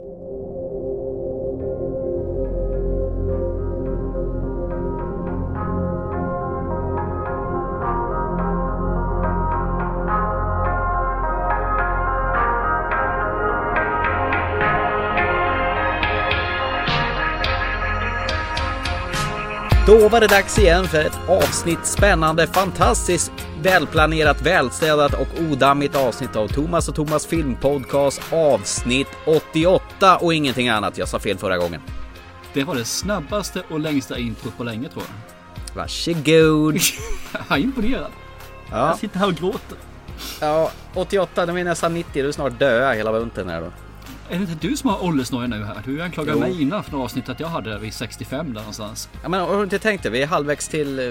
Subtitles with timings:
[0.00, 0.37] Thank you
[19.88, 23.32] Då var det dags igen för ett avsnitt spännande, fantastiskt
[23.62, 30.98] välplanerat, välstädat och odammigt avsnitt av Thomas och Thomas filmpodcast avsnitt 88 och ingenting annat.
[30.98, 31.80] Jag sa fel förra gången.
[32.52, 35.76] Det var det snabbaste och längsta introt på länge tror jag.
[35.76, 36.74] Varsågod.
[37.48, 38.10] Jag är imponerad.
[38.70, 39.78] Ja, Jag sitter här och gråter.
[40.40, 43.72] ja 88, de är nästan 90, du är snart döda hela bunten här då.
[44.30, 45.82] Är det inte du som har åldersnoja nu här?
[45.84, 49.08] Du anklagade mig innan för några avsnitt att jag hade det vid 65 där någonstans.
[49.22, 50.10] Ja, men har inte tänkt det?
[50.10, 50.98] Vi är halvvägs till...
[50.98, 51.04] eh,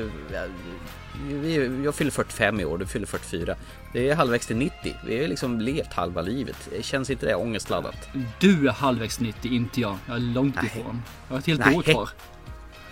[1.84, 3.56] jag fyller 45 i år, du fyller 44.
[3.94, 4.96] Det är halvvägs till 90.
[5.06, 6.70] Vi har liksom levt halva livet.
[6.82, 8.10] Känns inte det ångestladdat?
[8.40, 9.98] Du är halvvägs 90, inte jag.
[10.08, 10.66] Jag är långt Nej.
[10.66, 11.02] ifrån.
[11.28, 12.10] Jag har ett helt år kvar.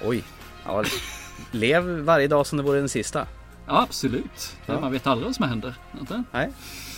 [0.04, 0.24] Oj.
[0.66, 0.84] Ja,
[1.52, 3.28] lev varje dag som det vore den sista.
[3.68, 4.56] Ja, absolut.
[4.66, 4.80] Ja.
[4.80, 5.74] Man vet aldrig vad som händer.
[6.00, 6.24] Inte?
[6.32, 6.50] Nej,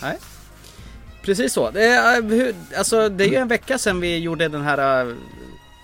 [0.02, 0.18] nej.
[1.28, 1.70] Precis så.
[1.70, 5.14] Det är, eh, alltså, det är ju en vecka sedan vi gjorde den här eh,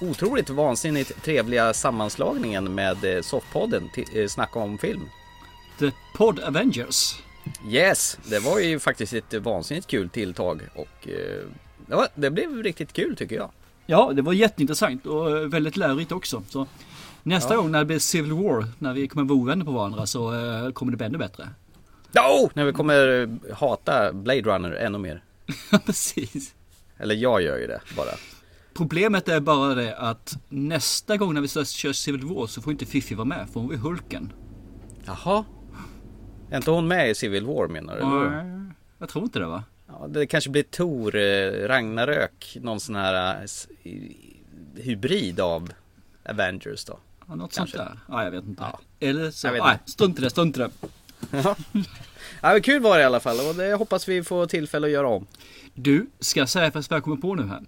[0.01, 3.91] otroligt vansinnigt trevliga sammanslagningen med eh, Softpodden,
[4.29, 5.09] Snacka om film.
[5.79, 7.17] The Pod Avengers.
[7.69, 13.17] Yes, det var ju faktiskt ett vansinnigt kul tilltag och eh, det, blev riktigt kul
[13.17, 13.51] tycker jag.
[13.87, 16.43] Ja, det var jätteintressant och väldigt lärorikt också.
[16.49, 16.67] Så
[17.23, 17.61] nästa Ja.
[17.61, 20.21] gång när det blir Civil War, när vi kommer vara ovänner på varandra så
[20.75, 21.49] kommer det bli ännu bättre.
[22.13, 22.51] No!
[22.55, 25.23] När vi kommer hata Blade Runner ännu mer.
[25.73, 26.55] Ja, precis.
[26.99, 28.11] Eller jag gör ju det bara.
[28.75, 32.87] Problemet är bara det att nästa gång när vi köra Civil War så får inte
[32.87, 34.33] Fifi vara med för hon är Hulken.
[35.05, 35.45] Jaha.
[36.51, 38.01] Är inte hon med i Civil War menar du?
[38.01, 38.73] eller?
[38.99, 39.65] Jag tror inte det va?
[39.87, 43.43] Ja, det kanske blir Tor, eh, Ragnarök, någon sån här
[43.83, 43.93] eh,
[44.77, 45.73] hybrid av
[46.29, 46.99] Avengers då.
[47.29, 47.77] Ja, något Kanske.
[47.77, 47.99] sånt där.
[48.09, 48.63] Ja, jag vet inte.
[48.63, 48.81] Ja.
[49.01, 50.71] Eller så, nej, strunt i det, strunt i det.
[52.43, 52.49] Ja.
[52.49, 54.93] ja, men kul var det i alla fall och det hoppas vi får tillfälle att
[54.93, 55.27] göra om.
[55.75, 57.57] Du, ska jag säga fast vad jag kommer på nu här.
[57.57, 57.67] Mm.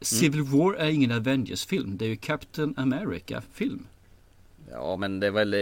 [0.00, 1.96] Civil War är ingen Avengers-film.
[1.98, 3.86] Det är ju Captain America-film.
[4.70, 5.54] Ja, men det är väl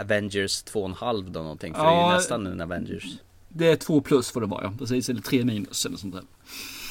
[0.00, 2.10] Avengers 2,5 då någonting, för det är Ja.
[2.10, 3.04] ju nästan en Avengers.
[3.48, 4.72] Det är två plus får det vara ja.
[4.78, 6.22] Precis, eller tre minus eller sånt där.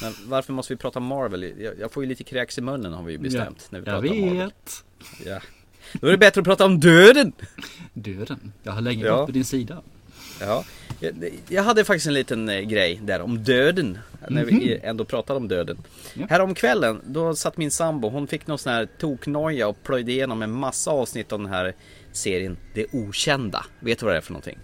[0.02, 1.42] Men varför måste vi prata Marvel?
[1.58, 4.02] Jag, jag får ju lite kräks i munnen har vi ju bestämt när vi Jag
[4.02, 4.36] pratar Marvel.
[4.38, 4.84] vet.
[5.26, 5.40] Ja.
[6.00, 7.32] Då är det bättre att prata om döden!
[7.92, 8.52] Döden.
[8.62, 9.16] Jag har länge Ja.
[9.16, 9.82] varit på din sida.
[10.40, 10.64] Ja,
[11.00, 13.98] jag, jag hade faktiskt en liten eh, grej där om döden.
[14.28, 15.78] När vi ändå pratade om döden.
[16.14, 16.26] Ja.
[16.30, 20.42] Härom kvällen, då satt min sambo, hon fick någon sån här toknoja och plöjde igenom
[20.42, 21.74] en massa avsnitt av den här
[22.12, 23.66] serien Det Okända.
[23.80, 24.58] Vet du vad det är för någonting?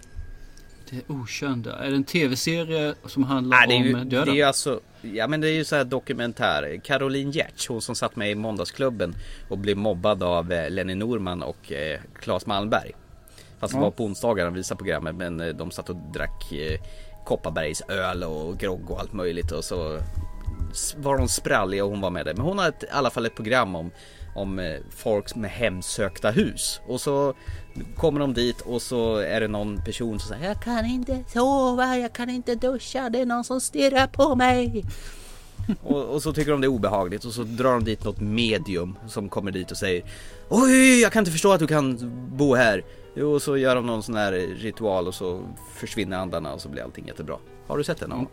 [0.89, 1.75] Det okända.
[1.75, 4.25] Är det en tv-serie som handlar Nej, det är ju, om döden?
[4.25, 6.81] det är ju alltså, ja men det är ju så här dokumentär.
[6.83, 9.15] Caroline Giertz, hon som satt med i Måndagsklubben
[9.49, 12.91] och blev mobbad av eh, Lenny Norman och eh, Claes Malmberg.
[13.59, 16.79] Fast det var på onsdagar de visade programmet men eh, de satt och drack eh,
[17.25, 19.99] Kopparbergs öl och grogg och allt möjligt och så
[20.97, 22.33] var de spralliga och hon var med där.
[22.33, 23.91] Men hon har ett, i alla fall ett program om
[24.37, 27.33] om eh, folk med hemsökta hus och så
[27.95, 31.97] kommer de dit och så är det någon person som säger Jag kan inte sova,
[31.97, 34.85] jag kan inte duscha, det är någon som stirrar på mig.
[35.83, 38.97] och, och så tycker de det är obehagligt och så drar de dit något medium
[39.07, 40.03] som kommer dit och säger
[40.49, 41.97] Oj, jag kan inte förstå att du kan
[42.37, 42.83] bo här.
[43.19, 45.41] Jo, och så gör de någon sån här ritual och så
[45.75, 47.37] försvinner andarna och så blir allting jättebra.
[47.67, 48.09] Har du sett den?
[48.09, 48.29] någon gång?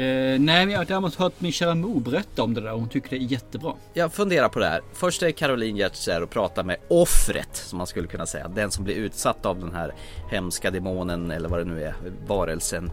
[0.00, 2.80] Eh, nej, men jag har däremot hört min kära mor berätta om det där och
[2.80, 3.74] hon tycker det är jättebra.
[3.92, 4.80] Jag funderar på det här.
[4.92, 8.48] Först är Caroline Giertz där och pratar med offret som man skulle kunna säga.
[8.48, 9.94] Den som blir utsatt av den här
[10.30, 11.94] hemska demonen eller vad det nu är.
[12.26, 12.90] Varelsen,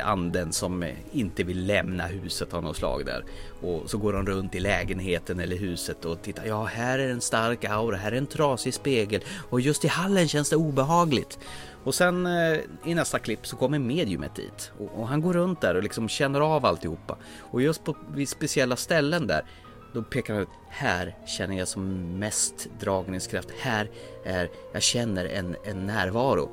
[0.00, 3.24] anden som inte vill lämna huset av något slag där.
[3.60, 6.44] Och så går hon runt i lägenheten eller huset och tittar.
[6.46, 9.20] Ja, här är en stark aura, här är en trasig spegel
[9.50, 11.38] och just i hallen känns det obehagligt.
[11.84, 15.60] Och sen eh, i nästa klipp så kommer mediumet dit och, och han går runt
[15.60, 17.16] där och liksom känner av alltihopa.
[17.40, 19.44] Och just på vid speciella ställen där
[19.92, 23.48] då pekar han ut, här känner jag som mest dragningskraft.
[23.58, 23.90] Här
[24.24, 26.50] är, jag känner en, en närvaro.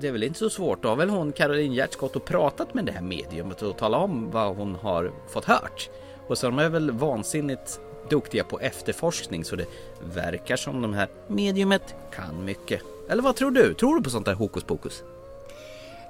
[0.00, 2.74] Det är väl inte så svårt, då har väl hon Caroline Giertz gått och pratat
[2.74, 5.90] med det här mediumet och talat om vad hon har fått hört.
[6.26, 7.80] Och så de är väl vansinnigt
[8.10, 9.66] duktiga på efterforskning så det
[10.14, 12.82] verkar som de här mediumet kan mycket.
[13.08, 13.74] Eller vad tror du?
[13.74, 15.02] Tror du på sånt där hokus pokus?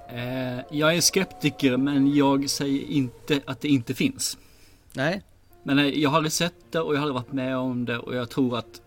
[0.08, 4.38] Eh, jag är skeptiker men jag säger inte att det inte finns.
[4.92, 5.22] Nej,
[5.62, 7.98] Men eh, jag har aldrig sett det och jag har aldrig varit med om det
[7.98, 8.80] och jag tror att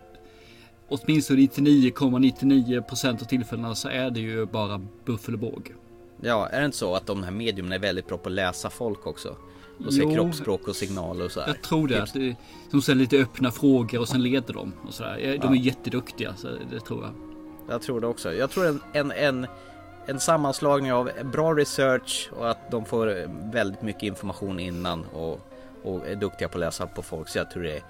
[0.92, 5.76] åtminstone 99,99% av tillfällena så är det ju bara buffel och båg.
[6.22, 8.70] Ja, är det inte så att de här mediumen är väldigt bra på att läsa
[8.70, 9.36] folk också?
[9.86, 10.14] Och se Jo.
[10.14, 11.48] kroppsspråk och signaler och så här.
[11.48, 12.04] Jag tror det.
[12.04, 12.36] Att det
[12.72, 14.74] de ställer lite öppna frågor och sen leder de.
[14.88, 15.18] Och sådär.
[15.18, 15.50] De Ja.
[15.52, 17.12] är jätteduktiga, så det tror jag.
[17.70, 18.34] Jag tror det också.
[18.34, 19.48] Jag tror en, en, en,
[20.06, 23.06] en sammanslagning av bra research och att de får
[23.52, 25.40] väldigt mycket information innan och,
[25.84, 27.30] och är duktiga på att läsa på folk.
[27.30, 27.84] Så jag tror det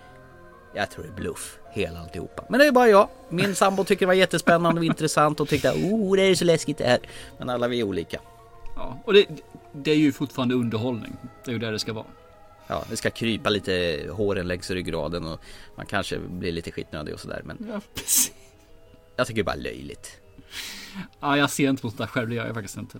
[0.73, 2.43] jag tror det är bluff, hela alltihopa.
[2.49, 3.07] Men det är bara jag.
[3.29, 6.77] Min sambo tycker det var jättespännande och intressant och tyckte oh det är så läskigt
[6.77, 6.99] det här.
[7.37, 8.19] Men alla vi är olika.
[8.75, 9.01] Ja.
[9.05, 9.25] Och det,
[9.73, 11.15] det är ju fortfarande underhållning.
[11.45, 12.05] Det är ju där det ska vara.
[12.67, 15.39] Ja, det ska krypa lite håren längs ryggraden och
[15.75, 17.41] man kanske blir lite skitnödig och sådär.
[17.45, 18.31] Men Ja, precis.
[19.15, 20.17] jag tycker det är bara löjligt.
[21.19, 22.29] Ja, jag ser inte på sånt där själv.
[22.29, 22.99] Det gör jag faktiskt inte.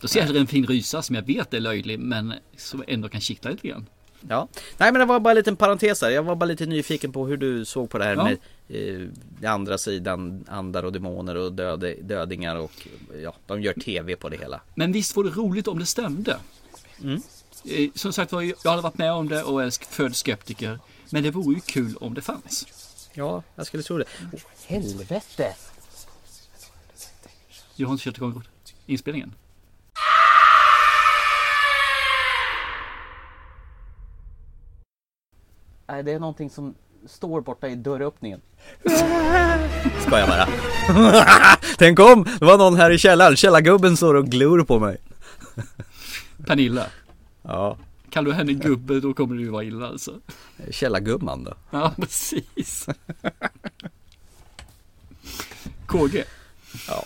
[0.00, 3.08] Då ser jag hellre en fin rysa som jag vet är löjlig, men som ändå
[3.08, 3.86] kan kittla lite grann.
[4.28, 6.10] Ja, nej men det var bara en liten parentes där.
[6.10, 8.24] Jag var bara lite nyfiken på hur du såg på det här Ja.
[8.24, 8.32] med
[8.68, 9.08] eh,
[9.40, 12.88] den andra sidan, andar och demoner och döde, dödingar och
[13.22, 14.60] ja, de gör tv på det hela.
[14.74, 16.36] Men visst var det roligt om det stämde.
[17.02, 17.22] Mm.
[17.64, 20.78] Eh, Som sagt var, jag har aldrig varit med om det och är född skeptiker.
[21.10, 22.66] Men det vore ju kul om det fanns.
[23.14, 24.04] Ja, jag skulle tro det.
[24.32, 25.54] Oh, helvete!
[27.76, 28.42] Jag har inte kört igång
[28.86, 29.34] inspelningen.
[35.88, 36.74] Nej, det är någonting som
[37.06, 38.40] står borta i dörröppningen.
[40.06, 40.48] Ska jag bara.
[41.78, 42.26] Tänk om!
[42.38, 43.36] Det var någon här i källaren.
[43.36, 44.96] Källargubben står och glor på mig.
[46.46, 46.86] Pernilla,
[47.42, 47.76] Ja,
[48.10, 50.12] kallar du henne gubbe då kommer det ju vara illa alltså.
[50.70, 51.54] källargumman då.
[51.70, 52.88] Ja, precis.
[55.86, 56.24] KG,
[56.88, 57.04] Ja.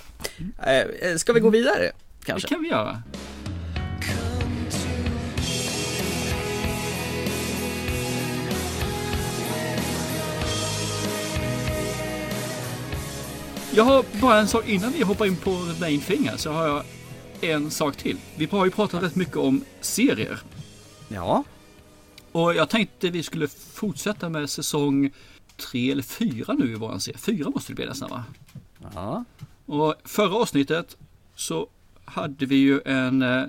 [0.66, 1.78] Eh, ska vi gå vidare?
[1.80, 1.92] det
[2.24, 2.48] Kanske?
[2.48, 3.02] kan vi göra.
[13.74, 16.66] Jag har bara en sak innan vi hoppar in på main thing här, så har
[16.66, 16.84] jag
[17.40, 18.16] en sak till.
[18.36, 20.40] Vi har ju pratat rätt mycket om serier.
[21.08, 21.44] Ja.
[22.32, 25.10] Och jag tänkte vi skulle fortsätta med säsong
[25.56, 27.18] tre eller fyra nu i våran serie.
[27.18, 28.24] Fyra måste det bli nästan va?
[28.94, 29.24] Ja.
[29.66, 30.96] Och förra avsnittet
[31.34, 31.66] så
[32.04, 33.44] hade vi ju en eh,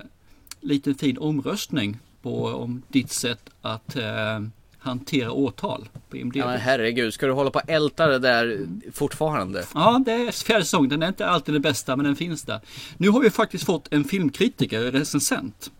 [0.60, 4.40] liten fin omröstning på om ditt sätt att eh,
[4.84, 6.36] hantera åtal på IMDB.
[6.36, 9.64] Ja men herregud, ska du hålla på och älta det där fortfarande?
[9.74, 10.90] Ja, det är fjärde säsongen.
[10.90, 12.60] Den är inte alltid den bästa, men den finns där.
[12.96, 15.70] Nu har vi faktiskt fått en filmkritiker, recensent,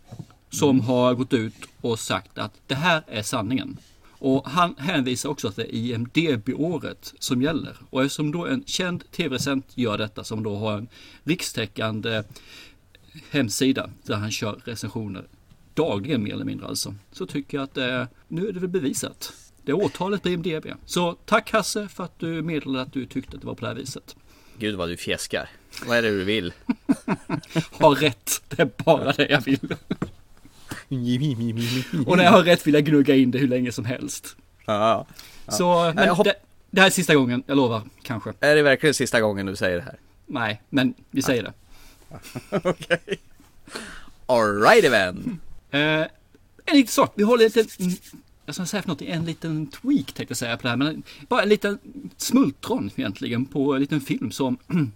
[0.51, 3.79] som har gått ut och sagt att det här är sanningen.
[4.19, 7.77] Och han hänvisar också att det är IMDB-året som gäller.
[7.91, 10.89] Och eftersom då en känd tv-recensent gör detta, som då har en
[11.25, 12.23] rikstäckande
[13.31, 15.25] hemsida där han kör recensioner
[15.75, 16.95] dagligen mer eller mindre alltså.
[17.13, 19.33] Så tycker jag att eh, nu är det väl bevisat.
[19.63, 20.67] Det är åtalet på IMDB.
[20.87, 23.67] Så tack Hasse för att du meddelade att du tyckte att det var på det
[23.67, 24.17] här viset.
[24.59, 25.49] Gud vad du fjäskar.
[25.87, 26.53] Vad är det du vill?
[27.81, 29.77] Har rätt, det är bara det jag vill.
[32.07, 34.37] Och när jag har rätt vill jag gnugga in det hur länge som helst.
[34.65, 35.07] Ja.
[35.49, 36.35] Så men hopp- det,
[36.71, 38.33] det här är sista gången, jag lovar, kanske.
[38.41, 39.97] Är det verkligen sista gången du säger det här?
[40.27, 41.53] Nej, men vi säger det.
[42.69, 43.19] Okej.
[44.27, 45.41] Alrighty then.
[45.75, 46.07] Eh,
[46.67, 47.65] en liten sak, vi har lite,
[48.47, 51.03] jag ska säga för något, en liten tweak tänkte jag säga på det här, men
[51.29, 51.79] bara en liten
[52.17, 54.59] smultron egentligen på en liten film som,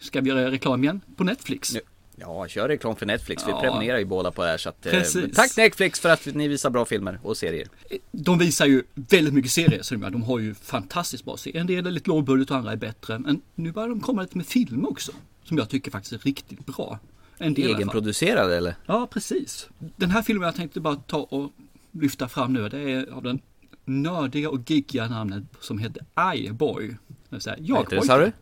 [0.00, 1.00] ska vi göra reklam igen?
[1.16, 1.76] På Netflix.
[2.16, 3.46] Ja, kör reklam för Netflix.
[3.46, 3.60] Vi Ja.
[3.60, 5.02] prenumererar ju båda på det här så att, eh.
[5.34, 7.68] Tack Netflix för att ni visar bra filmer och serier.
[8.12, 11.60] De visar ju väldigt mycket serier, så de har ju fantastiskt bra serier.
[11.60, 13.18] En del är lite lågbudget och andra är bättre.
[13.18, 15.12] Men nu börjar de komma lite med filmer också.
[15.44, 16.98] Som jag tycker faktiskt är riktigt bra.
[17.38, 17.70] En del.
[17.70, 18.74] Egenproducerade eller?
[18.86, 19.68] Ja, precis.
[19.78, 21.52] Den här filmen jag tänkte bara ta och
[21.90, 22.68] lyfta fram nu.
[22.68, 23.40] Det är av den
[23.84, 26.96] nördiga och giggiga namnet som heter iBoy.
[27.28, 28.32] Det, sa du?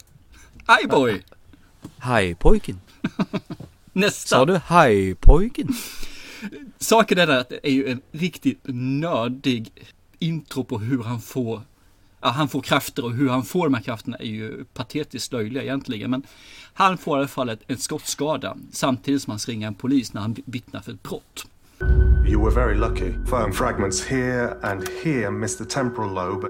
[0.84, 1.22] iBoy!
[1.98, 2.80] Hajpojken.
[3.92, 4.36] Nästa.
[4.36, 5.68] Sa du hajpojken?
[6.78, 9.72] Saken är att det är ju en riktigt nördig
[10.18, 11.62] intro på hur han får
[12.24, 15.62] Ja, han får krafter och hur han får de här krafterna är ju patetiskt löjliga
[15.62, 16.10] egentligen.
[16.10, 16.22] Men
[16.74, 20.36] han får i alla fall en skottskada samtidigt som han ringer en polis när han
[20.44, 21.46] vittnar för ett brott.
[22.26, 23.12] You were very lucky.
[23.26, 26.48] Firm fragments here and here miss the temporal lobe.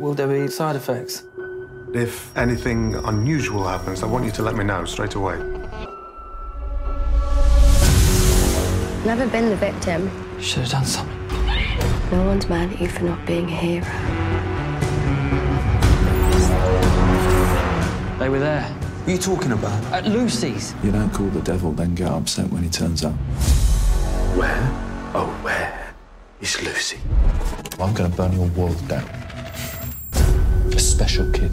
[0.00, 1.22] Will there be side effects?
[1.94, 5.36] If anything unusual happens, I want you to let me know straight away.
[9.04, 10.10] Never been the victim.
[10.40, 11.18] Should have done something.
[12.10, 14.41] No one's mad at you for not being a hero.
[18.22, 18.62] They were there.
[18.62, 19.92] What are you talking about?
[19.92, 20.74] At Lucy's.
[20.84, 23.14] You don't call the devil, then get upset when he turns up.
[24.36, 24.62] Where?
[25.12, 25.92] Oh, where
[26.40, 26.98] is Lucy?
[27.80, 29.02] I'm gonna burn your world down.
[30.72, 31.52] A special kid.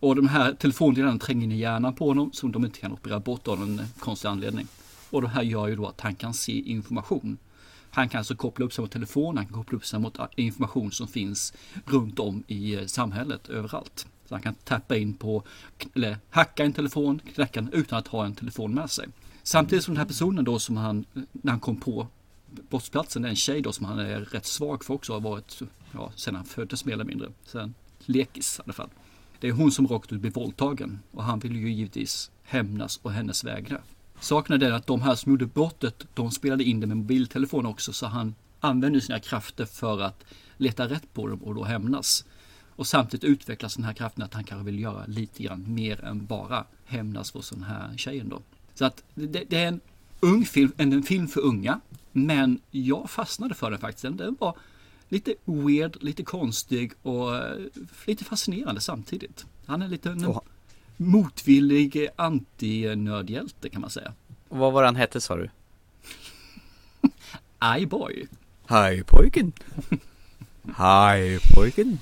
[0.00, 3.20] Och de här telefonledarna tränger in i hjärnan på honom som de inte kan operera
[3.20, 4.66] bort av någon konstig anledning.
[5.10, 7.38] Och det här gör ju då att han kan se information.
[7.94, 10.28] Han kan alltså koppla upp sig mot telefon, han kan koppla upp sig mot ah,
[10.36, 11.52] information som finns
[11.86, 14.06] runt om i eh, samhället överallt.
[14.28, 15.42] Så han kan tappa in på,
[15.94, 19.08] eller hacka en telefon, knäcka den utan att ha en telefon med sig.
[19.42, 22.06] Samtidigt som den här personen då som han, när han kom på
[22.70, 26.34] brottsplatsen, en tjej då som han är rätt svag för också har varit, ja, sen
[26.34, 27.32] han föddes mer eller mindre.
[27.44, 28.90] Sen lekis i alla fall.
[29.40, 33.12] Det är hon som rakt ut blir våldtagen och han vill ju givetvis hämnas och
[33.12, 33.82] hennes vägrar.
[34.22, 37.66] Saken är den att de här som gjorde brottet, de spelade in det med mobiltelefon
[37.66, 40.24] också så han använder sina krafter för att
[40.56, 42.24] leta rätt på dem och då hämnas.
[42.76, 46.26] Och samtidigt utvecklas den här kraften att han kanske vill göra lite grann mer än
[46.26, 48.42] bara hämnas på sån här tjejen då.
[48.74, 49.80] Så att det, det är en
[50.20, 51.80] ung film, en film för unga.
[52.12, 54.18] Men jag fastnade för den faktiskt.
[54.18, 54.56] Den var
[55.08, 57.58] lite weird, lite konstig och eh,
[58.06, 59.46] lite fascinerande samtidigt.
[59.66, 60.34] Han är lite en
[61.06, 64.12] motvillig anti-nördhjälte kan man säga.
[64.48, 65.50] Och vad var han hette sa du?
[67.78, 68.26] iBoy.
[68.66, 69.52] Hej pojken.
[70.76, 71.98] Hej pojken.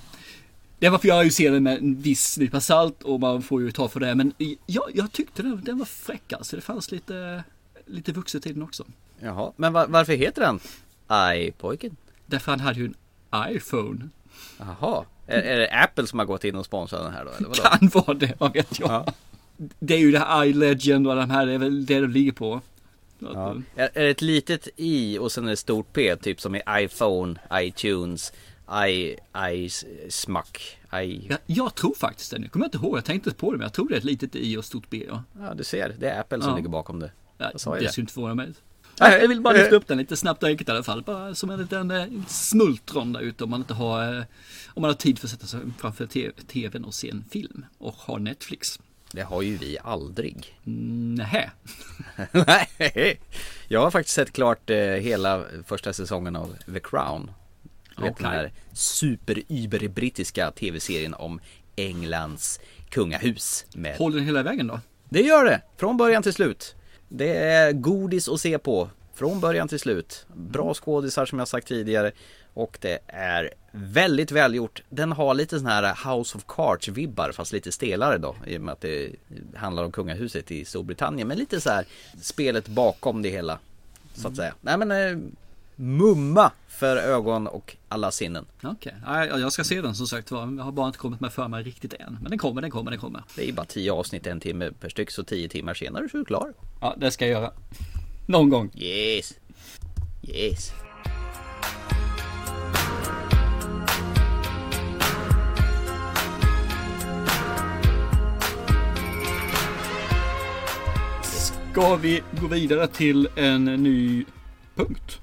[0.78, 3.62] Det var för jag ju ser den med en viss nypa salt och man får
[3.62, 4.14] ju ta för det.
[4.14, 4.32] Men
[4.66, 6.56] jag, jag tyckte den, den var fräck alltså.
[6.56, 7.44] Det fanns lite,
[7.86, 8.84] lite vuxet i den också.
[9.20, 10.60] Jaha, men va- varför heter den
[11.08, 11.96] Hej pojken?
[12.26, 12.94] Därför han hade ju en
[13.56, 14.08] iPhone.
[14.58, 17.30] Jaha, är, är det Apple som har gått in och sponsrat den här då?
[17.30, 17.62] Eller vadå?
[17.62, 18.90] Kan vara det, vad vet jag.
[18.90, 19.06] Ja.
[19.78, 22.32] Det är ju det här iLegend och de här, det är väl det de ligger
[22.32, 22.60] på.
[23.18, 23.56] Ja.
[23.76, 27.40] Är, är det ett litet i och sen ett stort P, typ som i iPhone,
[27.54, 28.32] iTunes,
[28.88, 29.16] i,
[29.52, 29.70] i,
[30.08, 31.26] smack, i...
[31.28, 32.38] Jag, jag tror faktiskt det.
[32.38, 34.04] Nu kommer jag inte ihåg, jag tänkte på det, men jag tror det är ett
[34.04, 35.04] litet i och stort B.
[35.08, 35.22] Ja.
[35.40, 36.56] Ja, du ser, det är Apple som Ja.
[36.56, 37.10] ligger bakom det.
[37.38, 37.92] Ja, Jag sa ju det det.
[37.92, 38.48] skulle inte förvåna mig.
[39.00, 41.02] Nej, jag vill bara lyfta upp den lite snabbt och enkelt i alla fall.
[41.02, 44.24] Bara som en liten eh, smultron där ute om man inte har, eh,
[44.68, 47.64] om man har tid för att sätta sig framför te- tvn och se en film
[47.78, 48.80] och har Netflix.
[49.12, 50.58] Det har ju vi aldrig.
[50.64, 51.50] Nähä.
[52.32, 53.20] Nej,
[53.68, 57.30] jag har faktiskt sett klart eh, hela första säsongen av The Crown.
[57.96, 58.38] Du vet den Okej.
[58.38, 61.40] här super brittiska tv-serien om
[61.76, 63.64] Englands kungahus.
[63.74, 63.96] Med...
[63.96, 64.80] Håller den hela vägen då?
[65.08, 66.74] Det gör det, från början till slut.
[67.12, 70.26] Det är godis att se på, från början till slut.
[70.34, 72.12] Bra skådisar som jag sagt tidigare.
[72.54, 74.82] Och det är väldigt välgjort.
[74.88, 78.36] Den har lite sån här House of Cards-vibbar fast lite stelare då.
[78.46, 79.10] I och med att det
[79.54, 81.28] handlar om kungahuset i Storbritannien.
[81.28, 81.84] Men lite så här
[82.22, 83.58] spelet bakom det hela.
[84.14, 84.54] Så att säga.
[84.60, 85.18] Nej men eh,
[85.80, 88.46] mumma för ögon och alla sinnen.
[88.62, 89.40] Okej, okay.
[89.40, 90.40] jag ska se den som sagt var.
[90.40, 92.18] Jag har bara inte kommit med för mig riktigt än.
[92.20, 93.22] Men den kommer, den kommer, den kommer.
[93.36, 95.10] Det är bara 10 avsnitt, en timme per styck.
[95.10, 96.52] Så 10 timmar senare så är du klar.
[96.80, 97.52] Ja, det ska jag göra.
[98.26, 98.70] Någon gång.
[98.74, 99.34] Yes.
[100.22, 100.72] Yes.
[111.72, 114.24] Ska vi gå vidare till en ny
[114.74, 115.20] punkt?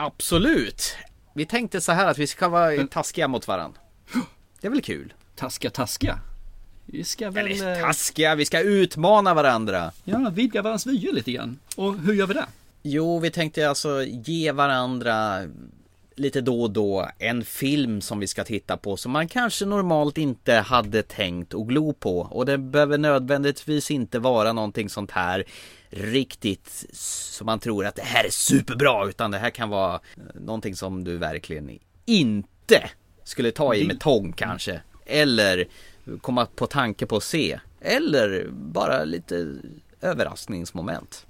[0.00, 0.96] Absolut.
[1.34, 3.80] Vi tänkte så här att vi ska vara taskiga mot varandra.
[4.60, 5.12] Det är väl kul?
[5.36, 6.18] Taska, taska.
[6.86, 7.46] Vi ska väl...
[7.46, 9.92] Eller eh, taskiga, vi ska utmana varandra.
[10.04, 11.58] Ja, vidga varandras vyer lite grann.
[11.76, 12.46] Och hur gör vi det?
[12.82, 15.42] Jo, vi tänkte alltså ge varandra
[16.14, 20.18] lite då och då en film som vi ska titta på som man kanske normalt
[20.18, 22.20] inte hade tänkt att glo på.
[22.20, 25.44] Och det behöver nödvändigtvis inte vara någonting sånt här
[25.90, 30.40] riktigt som man tror att det här är superbra utan det här kan vara eh,
[30.40, 32.90] någonting som du verkligen inte
[33.24, 34.80] skulle ta i med tång kanske.
[35.06, 35.68] Eller
[36.20, 37.60] komma på tanke på att se.
[37.80, 39.54] Eller bara lite
[40.00, 41.26] överraskningsmoment.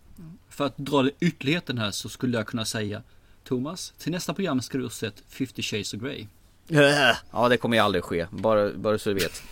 [0.49, 3.03] För att dra det ytterligheten här så skulle jag kunna säga
[3.45, 6.27] Thomas, till nästa program ska du ha sett 50 Shades of Grey.
[7.33, 9.43] Ja det kommer ju aldrig ske, bara, bara så du vet.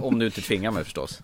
[0.00, 1.20] Om du inte tvingar mig förstås.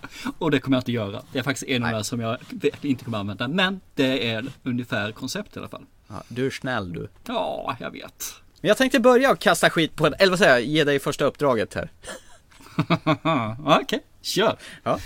[0.38, 1.22] Och det kommer jag inte göra.
[1.32, 2.38] Det är faktiskt en av de som jag
[2.82, 3.48] inte kommer använda.
[3.48, 5.84] Men det är ungefär koncept i alla fall.
[6.08, 7.08] Ja, du är snäll du.
[7.26, 8.34] Ja, jag vet.
[8.60, 10.98] Men jag tänkte börja och kasta skit på en, eller vad säger jag, ge dig
[10.98, 11.90] första uppdraget här.
[13.58, 14.00] Okej, okay.
[14.22, 14.56] kör.
[14.82, 14.98] Ja.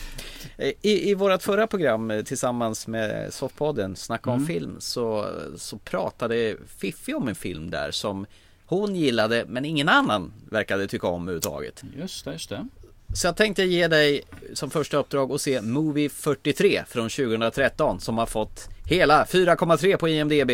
[0.58, 4.46] I, I vårat förra program eh, tillsammans med Softpodden, Snacka om Mm.
[4.46, 8.26] film, så, så pratade Fiffi om en film där som
[8.66, 11.82] hon gillade men ingen annan verkade tycka om överhuvudtaget.
[11.96, 12.68] Just det, just det.
[13.14, 14.22] Så jag tänkte ge dig
[14.54, 20.08] som första uppdrag att se Movie 43 från 2013 som har fått hela 4,3 på
[20.08, 20.50] IMDB.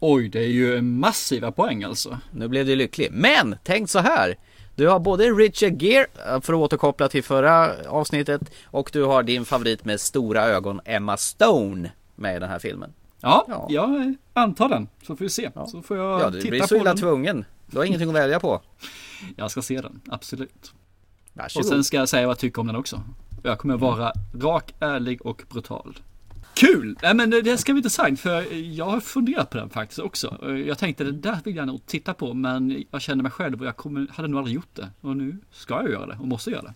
[0.00, 2.18] Oj, det är ju massiva poäng alltså.
[2.30, 3.08] Nu blev du lycklig.
[3.12, 4.38] Men tänk så här.
[4.74, 9.22] Du har både Richard Gere, eh, för att återkoppla till förra avsnittet, och du har
[9.22, 12.92] din favorit med stora ögon, Emma Stone, med i den här filmen.
[13.20, 13.66] Ja, Ja.
[13.70, 14.88] jag antar den.
[15.06, 15.50] Så får vi se.
[15.68, 17.44] Så får jag Ja, du titta blir så illa tvungen.
[17.66, 18.62] Du har ingenting att välja på.
[19.36, 20.72] Jag ska se den, absolut.
[21.32, 21.64] Varsågod.
[21.64, 23.02] Och sen ska jag säga vad jag tycker om den också.
[23.42, 25.98] Jag kommer vara rak, ärlig och brutal.
[26.54, 26.98] Kul!
[27.02, 30.54] Nej men det ska bli intressant för jag har funderat på den faktiskt också.
[30.66, 33.66] Jag tänkte det där vill jag nog titta på men jag känner mig själv och
[33.66, 34.88] jag kommer, hade nog aldrig gjort det.
[35.00, 36.74] Och nu ska jag göra det och måste göra det.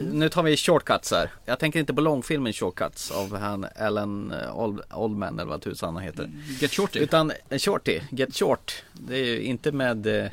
[0.00, 1.30] Nu tar vi shortcuts här.
[1.44, 5.94] Jag tänker inte på långfilmen Shortcuts av han Alan eh, Old, Oldman eller vad tusan
[5.94, 6.30] han heter.
[6.60, 6.98] Get Shorty.
[6.98, 8.84] Utan eh, Shorty, Get Short.
[8.92, 10.30] Det är ju inte med eh,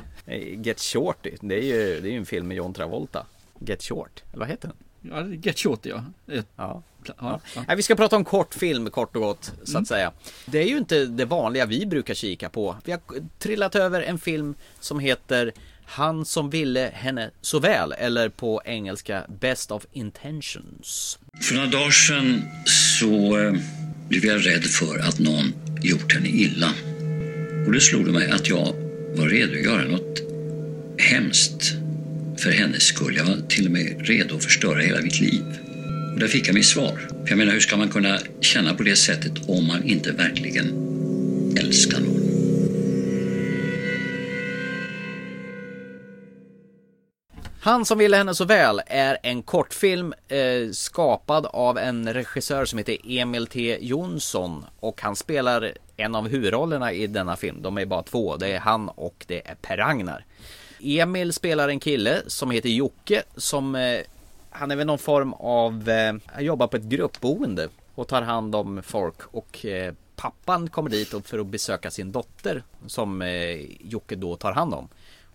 [0.64, 1.30] Get Shorty.
[1.40, 3.26] Det är ju, det är ju en film med John Travolta.
[3.58, 4.76] Get Short, eller vad heter den?
[5.12, 6.04] Ja, Get Shorty ja.
[6.26, 6.42] Ja.
[6.56, 6.82] ja,
[7.18, 7.40] ja.
[7.66, 10.12] Nej, vi ska prata om kortfilm kort och gott så att säga.
[10.46, 12.76] Det är ju inte det vanliga vi brukar kika på.
[12.84, 13.00] Vi har
[13.38, 15.52] trillat över en film som heter
[15.90, 21.18] han som ville henne så väl eller på engelska Best of Intentions.
[21.42, 23.52] För några dagar sedan så eh,
[24.08, 25.52] blev jag rädd för att någon
[25.82, 26.70] gjort henne illa.
[27.66, 28.72] Och det slog det mig att jag
[29.16, 30.20] var redo att göra något
[30.98, 31.72] hemskt
[32.38, 33.16] för hennes skull.
[33.16, 35.44] Jag var till och med redo att förstöra hela mitt liv.
[36.14, 36.98] Och där fick jag mitt svar.
[37.08, 40.66] För jag menar, hur ska man kunna känna på det sättet om man inte verkligen
[41.56, 42.27] älskar någon?
[47.60, 52.78] Han som ville henne så väl är en kortfilm eh, skapad av en regissör som
[52.78, 57.62] heter Emil T Jonsson och han spelar en av huvudrollerna i denna film.
[57.62, 58.36] De är bara två.
[58.36, 60.24] Det är han och det är Per Ragnar.
[60.80, 64.00] Emil spelar en kille som heter Jocke som eh,
[64.50, 68.54] han är väl någon form av, eh, han jobbar på ett gruppboende och tar hand
[68.54, 74.16] om folk och eh, pappan kommer dit för att besöka sin dotter som eh, Jocke
[74.16, 74.88] då tar hand om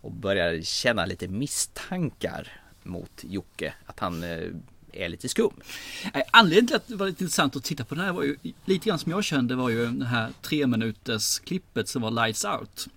[0.04, 4.48] och börjar känna lite misstankar mot Jocke att han eh,
[4.94, 5.54] är lite skum.
[6.14, 8.38] Nej, Anledningen till att det var lite intressant att titta på den här var ju
[8.66, 12.46] lite grann som jag kände var ju det här tre minuters klippet som var Lights
[12.46, 12.88] Out.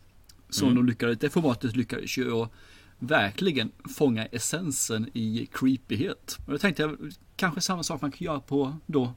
[0.50, 0.76] Som Mm.
[0.76, 2.50] de lyckades, det formatet lyckades ju att
[2.98, 6.38] verkligen fånga essensen i creepyhet.
[6.46, 9.12] Och då tänkte jag kanske samma sak man kan göra på då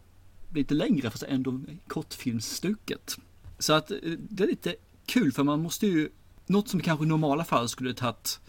[0.53, 3.17] lite längre fast ändå kortfilmsstuket.
[3.59, 3.97] Så att eh,
[4.29, 4.75] det är lite
[5.05, 6.09] kul för man måste ju,
[6.49, 8.39] något som kanske i normala fall skulle tagit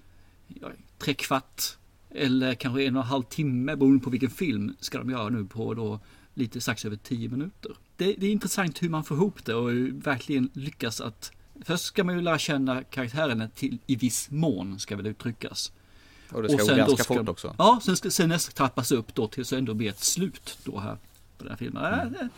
[0.48, 1.62] ja, tre kvart
[2.10, 5.44] eller kanske en och en halv timme beroende på vilken film ska de göra nu
[5.44, 6.00] på då
[6.34, 7.72] lite strax över tio minuter.
[7.96, 9.70] Det, det är intressant hur man får ihop det och
[10.06, 11.32] verkligen lyckas att
[11.64, 15.72] Först ska man ju lära känna karaktärerna till i viss mån ska väl uttryckas.
[16.32, 17.54] Och det ska gå sen ganska då ska- fort också.
[17.58, 20.78] Ja, sen ska sen nästa trappas upp då till så ändå blir ett slut då
[20.78, 20.96] här
[21.38, 21.84] på den här filmen.
[21.84, 22.28] Mm.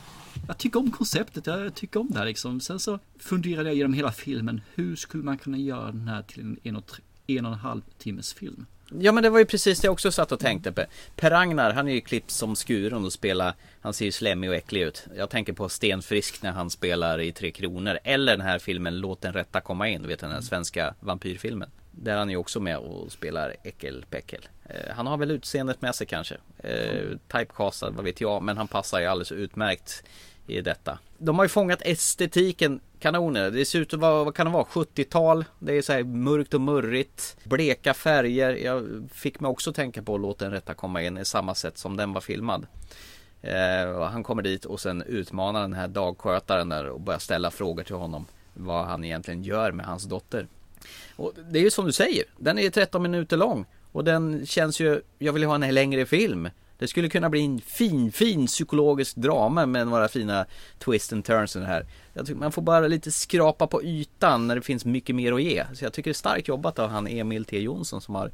[0.46, 2.60] Jag, tycker om konceptet, jag tycker om det här liksom.
[2.60, 6.40] Sen så funderade jag genom hela filmen, hur skulle man kunna göra den här till
[6.40, 8.66] en en och, tre, en och en halv timmes film?
[9.00, 10.84] Ja men det var ju precis det jag också satt och tänkte på.
[11.16, 14.56] Per Ragnar han är ju klippt som skuren och spelar Han ser ju slemmig och
[14.56, 15.06] äcklig ut.
[15.16, 17.98] Jag tänker på Stenfrisk när han spelar i Tre Kronor.
[18.04, 20.02] Eller den här filmen Låt den rätta komma in.
[20.02, 21.70] Du vet den här svenska vampyrfilmen.
[21.90, 24.46] Där han är ju också med och spelar äckelpäckel.
[24.72, 26.36] Eh, han har väl utseendet med sig kanske.
[26.58, 28.42] Eh, typecastad, vad vet jag.
[28.42, 30.04] Men han passar ju alldeles utmärkt
[30.46, 30.98] i detta.
[31.18, 33.50] De har ju fångat estetiken kanoner.
[33.50, 35.44] Det ser ut att vara, vad kan det vara, 70-tal.
[35.58, 37.36] Det är så här mörkt och murrigt.
[37.44, 38.54] Bleka färger.
[38.54, 41.96] Jag fick mig också tänka på Låt den rätta komma in i samma sätt som
[41.96, 42.66] den var filmad.
[43.42, 47.82] Eh, han kommer dit och sen utmanar den här dagskötaren där och börjar ställa frågor
[47.82, 48.26] till honom.
[48.54, 50.46] Vad han egentligen gör med hans dotter.
[51.16, 53.66] Och det är ju som du säger, den är 13 minuter lång.
[53.92, 56.48] Och den känns ju, jag vill ju ha en längre film.
[56.78, 60.46] Det skulle kunna bli en fin, fin psykologisk drama med några fina
[60.78, 61.86] twist and turns i det här.
[62.14, 65.42] Jag tycker man får bara lite skrapa på ytan när det finns mycket mer att
[65.42, 65.64] ge.
[65.74, 68.30] Så jag tycker det är starkt jobbat av han Emil T Jonsson som har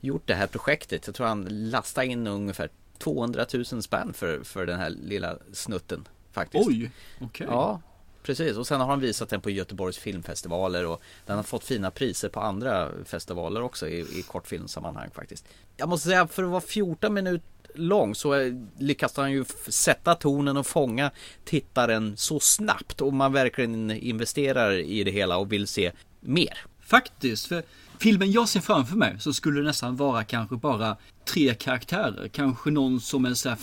[0.00, 1.06] gjort det här projektet.
[1.06, 6.08] Jag tror han lastar in ungefär 200 000 spänn för, för den här lilla snutten.
[6.32, 6.68] Faktiskt.
[6.68, 6.90] Oj,
[7.20, 7.46] okej.
[7.50, 7.80] Ja,
[8.28, 8.56] precis.
[8.56, 12.28] Och sen har han visat den på Göteborgs filmfestivaler och den har fått fina priser
[12.28, 15.44] på andra festivaler också i, i kortfilmsammanhang faktiskt.
[15.76, 18.34] Jag måste säga för att vara 14 minuter lång så
[18.78, 21.10] lyckas han ju sätta tonen och fånga
[21.44, 26.58] tittaren så snabbt och man verkligen investerar i det hela och vill se mer.
[26.80, 27.62] Faktiskt, för
[27.98, 30.96] filmen jag ser framför mig så skulle det nästan vara kanske bara
[31.32, 32.28] tre karaktärer.
[32.28, 33.58] Kanske någon som är så här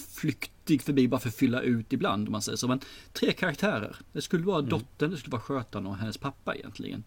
[0.65, 2.67] flyktig förbi bara för att fylla ut ibland om man säger så.
[2.67, 2.79] Men
[3.13, 3.95] tre karaktärer.
[4.13, 7.03] Det skulle vara dottern, det skulle vara skötaren och hennes pappa egentligen.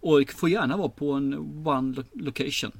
[0.00, 1.34] Och det får gärna vara på en
[1.66, 2.72] one lo- location.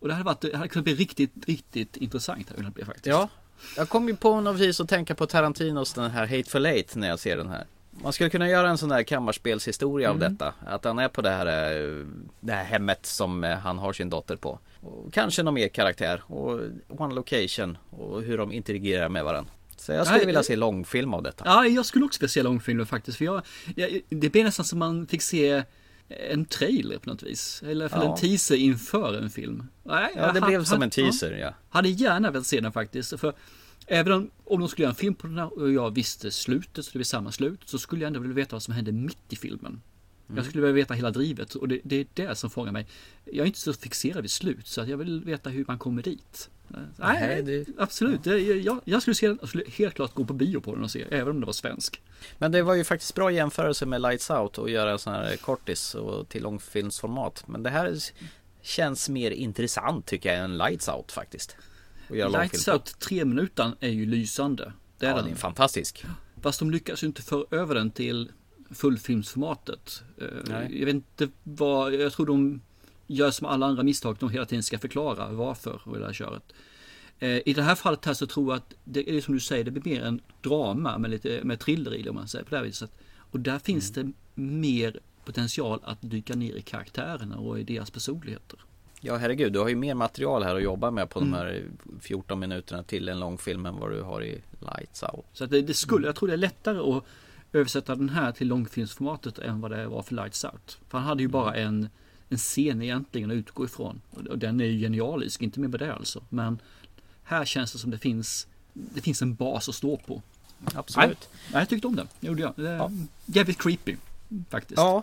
[0.00, 2.48] Och det hade, varit, det hade kunnat bli riktigt, riktigt intressant.
[2.56, 3.06] Det bli faktiskt.
[3.06, 3.28] Ja,
[3.76, 7.08] jag kom ju på något vis att tänka på Tarantinos den här Hateful Eight när
[7.08, 7.66] jag ser den här.
[8.02, 10.54] Man skulle kunna göra en sån där kammarspelshistoria av detta.
[10.66, 11.46] Att han är på det här,
[11.80, 12.06] eh,
[12.40, 14.58] det här hemmet som eh, han har sin dotter på.
[14.80, 19.52] Och kanske någon mer karaktär och one location och hur de interagerar med varandra.
[19.76, 21.44] Så jag skulle Nej, vilja eh, se långfilm av detta.
[21.46, 23.18] Ja, jag skulle också vilja se långfilmer faktiskt.
[23.18, 23.42] För jag,
[23.76, 25.62] jag, det blir nästan som man fick se
[26.30, 27.62] en trailer på något vis.
[27.62, 28.10] Eller i alla fall Ja.
[28.12, 29.68] en teaser inför en film.
[29.82, 31.54] Nej, Ja, det jag blev ha- som ha- en teaser ja.
[31.70, 33.20] Hade gärna velat se den faktiskt.
[33.20, 33.32] För
[33.88, 36.84] även om, om de skulle göra en film på den här och jag visste slutet,
[36.84, 39.32] så det blir samma slut, så skulle jag ändå vilja veta vad som hände mitt
[39.32, 39.80] i filmen.
[40.28, 40.36] Mm.
[40.36, 42.86] Jag skulle vilja veta hela drivet och det, det är det som fångar mig.
[43.24, 46.02] Jag är inte så fixerad vid slut så att jag vill veta hur man kommer
[46.02, 46.50] dit.
[46.96, 48.24] Nej, det- absolut.
[48.24, 50.90] Det, jag, jag skulle se jag skulle helt klart gå på bio på den och
[50.90, 52.02] se, även om det var svensk.
[52.38, 55.94] Men det var ju faktiskt bra jämförelse med Lights Out och göra sån här kortis
[55.94, 57.44] och till långfilmsformat.
[57.48, 57.98] Men det här
[58.62, 61.56] känns mer intressant tycker jag än Lights Out faktiskt.
[62.10, 62.68] Och göra Lights.
[62.68, 64.72] Out, tre minuter är ju lysande.
[64.98, 65.24] Det är Ja, den.
[65.24, 66.04] den är fantastisk.
[66.42, 68.32] Fast de lyckas ju inte föra över den till
[68.70, 70.02] fullfilmsformatet.
[70.20, 70.78] Eh, Nej.
[70.78, 72.60] Jag vet inte vad, jag tror de
[73.06, 76.52] gör som alla andra misstag, de hela tiden ska förklara varför och det här köret.
[77.18, 79.64] Eh, I det här fallet här så tror jag att det är som du säger,
[79.64, 82.50] det blir mer en drama med lite med thriller i det om man säger på
[82.50, 82.90] det här viset.
[83.30, 84.14] Och där finns Mm.
[84.36, 88.58] det mer potential att dyka ner i karaktärerna och i deras personligheter.
[89.00, 91.30] Ja herregud, du har ju mer material här att jobba med på Mm.
[91.30, 91.64] de här
[92.00, 95.24] 14 minuterna till en långfilm än vad du har i Lights Out.
[95.32, 97.04] Så det, det skulle, jag tror det är lättare att
[97.52, 100.78] översätta den här till långfilmsformatet än vad det var för Lights Out.
[100.88, 101.88] För han hade ju bara en,
[102.28, 104.00] en scen egentligen att utgå ifrån.
[104.10, 106.22] Och, den är ju genialisk, inte mer med det alltså.
[106.28, 106.58] Men
[107.22, 110.22] här känns det som det finns, det finns en bas att stå på.
[110.74, 111.28] Absolut.
[111.52, 112.52] Nej, jag tyckte om den, det gjorde jag.
[112.56, 112.90] Det är
[113.26, 113.96] Jävligt creepy,
[114.50, 114.78] faktiskt.
[114.78, 115.02] Ja,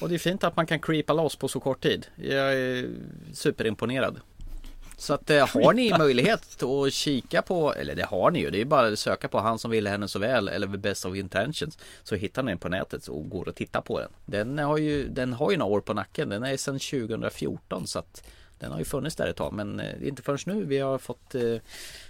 [0.00, 2.06] och det är fint att man kan creepa loss på så kort tid.
[2.16, 2.90] Jag är
[3.32, 4.20] superimponerad.
[5.02, 8.60] Så att eh, har ni möjlighet att kika på, eller det har ni ju, det
[8.60, 11.16] är bara att söka på Han som ville henne så väl eller The Best of
[11.16, 14.10] Intentions Så hittar ni den på nätet och går och tittar på den.
[14.26, 17.98] Den har ju, den har ju några år på nacken, den är sedan 2014 så
[17.98, 18.22] att
[18.58, 21.34] den har ju funnits där ett tag men eh, inte förrän nu vi har fått
[21.34, 21.56] eh,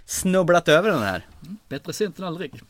[0.05, 1.27] snubblat över den här.
[1.69, 2.61] Bättre sent än aldrig.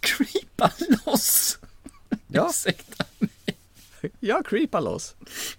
[0.00, 0.70] Creepa
[1.06, 1.58] loss!
[2.28, 2.48] Ja.
[2.50, 3.04] Ursäkta.
[4.20, 5.14] Ja, creepa loss.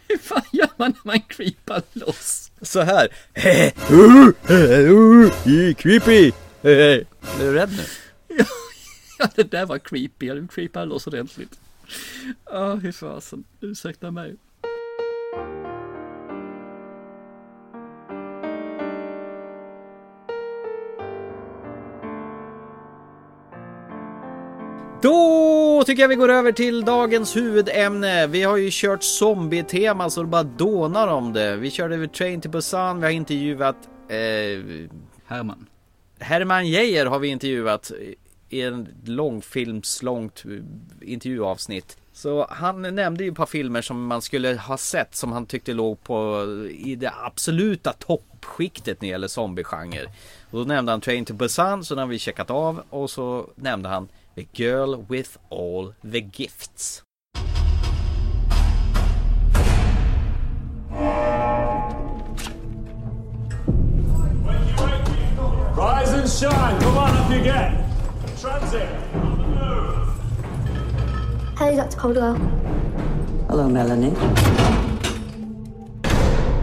[0.08, 2.51] Hur fan gör man när man creepar loss?
[2.62, 3.08] Så här.
[5.73, 6.32] Creepy!
[6.62, 7.06] Är
[7.39, 7.84] du rädd nu?
[9.19, 10.25] Ja, det där var creepy.
[10.25, 11.60] Jag creepade loss ordentligt.
[12.45, 13.43] Ja, hur fasen.
[13.62, 14.36] Ursäkta mig.
[25.01, 25.40] Då
[25.84, 28.28] tycker jag vi går över till dagens huvudämne.
[28.28, 31.56] Vi har ju kört zombie-tema så det bara dånar om det.
[31.56, 33.76] Vi körde över Train to Busan, vi har intervjuat
[34.08, 34.88] eh,
[35.28, 35.67] Herman.
[36.20, 37.91] Herman Geijer har vi intervjuat
[38.50, 40.44] i en långfilmslångt
[41.02, 41.98] intervjuavsnitt.
[42.13, 45.74] Så han nämnde ju ett par filmer som man skulle ha sett som han tyckte
[45.74, 50.06] låg på i det absoluta toppskiktet när det gäller zombiegenre.
[50.52, 53.50] Och då nämnde han Train to Busan, så den har vi checkat av och så
[53.56, 57.04] nämnde han The Girl with All the Gifts.
[65.76, 66.80] Rise and shine.
[66.80, 67.74] Come on up you get.
[68.39, 68.88] Transit.
[71.58, 71.98] Hello, Dr.
[71.98, 72.36] Caldwell.
[73.50, 74.12] Hello, Melanie.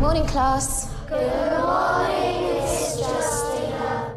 [0.01, 0.91] Morning, class.
[1.07, 4.17] Good morning, Miss Justina.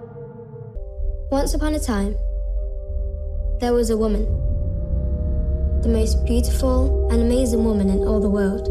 [1.29, 2.15] Once upon a time,
[3.61, 4.25] there was a woman.
[5.83, 8.67] The most beautiful and amazing woman in all the world.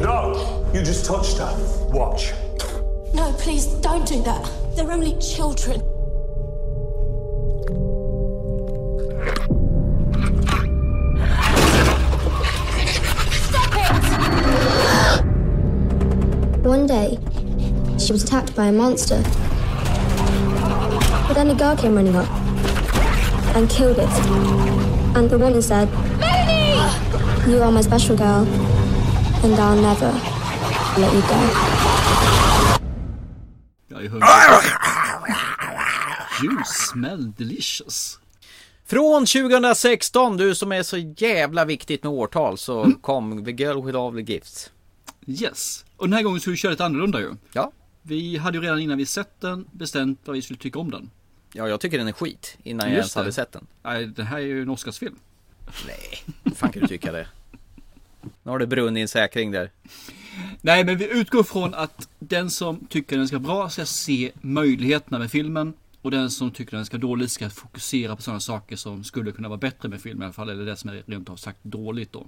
[0.00, 0.68] No!
[0.74, 1.54] You just touched her.
[1.90, 2.32] Watch.
[3.14, 4.50] No, please don't do that.
[4.74, 5.78] They're only children.
[13.46, 15.24] Stop it!
[16.66, 17.18] One day,
[18.04, 19.22] she was attacked by a monster.
[21.28, 22.47] But then a girl came running up
[23.56, 24.08] and killed it.
[25.16, 25.88] And the woman said,
[27.48, 28.46] You are my special girl,
[29.44, 30.12] and I'll never
[30.98, 31.68] let you go.
[34.00, 34.28] Är hungrig.
[36.44, 38.18] You smell delicious.
[38.86, 43.98] Från 2016, du som är så jävla viktigt med årtal, så kom The Girl with
[43.98, 44.70] All the Gifts.
[45.26, 45.84] Yes.
[45.96, 47.34] Och den här gången skulle vi köra lite annorlunda ju.
[47.52, 47.72] Ja.
[48.02, 51.10] Vi hade ju redan innan vi sett den bestämt vad vi skulle tycka om den.
[51.52, 53.32] Ja, jag tycker den är skit innan jag Just ens hade det.
[53.32, 53.66] sett den.
[53.82, 55.16] Nej, det här är ju en Oscarsfilm.
[55.86, 57.26] Nej, hur fan kan du tycka det?
[58.42, 59.70] Nu har det brunnit i en säkring där.
[60.60, 65.18] Nej, men vi utgår från att den som tycker den ska bra ska se möjligheterna
[65.18, 65.72] med filmen.
[66.02, 69.48] Och den som tycker den ska dåligt ska fokusera på sådana saker som skulle kunna
[69.48, 70.48] vara bättre med filmen i alla fall.
[70.48, 72.26] Eller det som är rent av sagt dåligt då.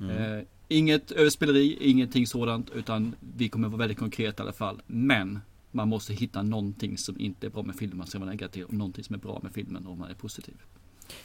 [0.00, 2.70] Eh, inget överspeleri, ingenting sådant.
[2.70, 4.82] Utan vi kommer vara väldigt konkreta i alla fall.
[4.86, 7.98] Men man måste hitta någonting som inte är bra med filmen.
[7.98, 8.64] Man ska vara negativ.
[8.64, 10.54] Och någonting som är bra med filmen om man är positiv.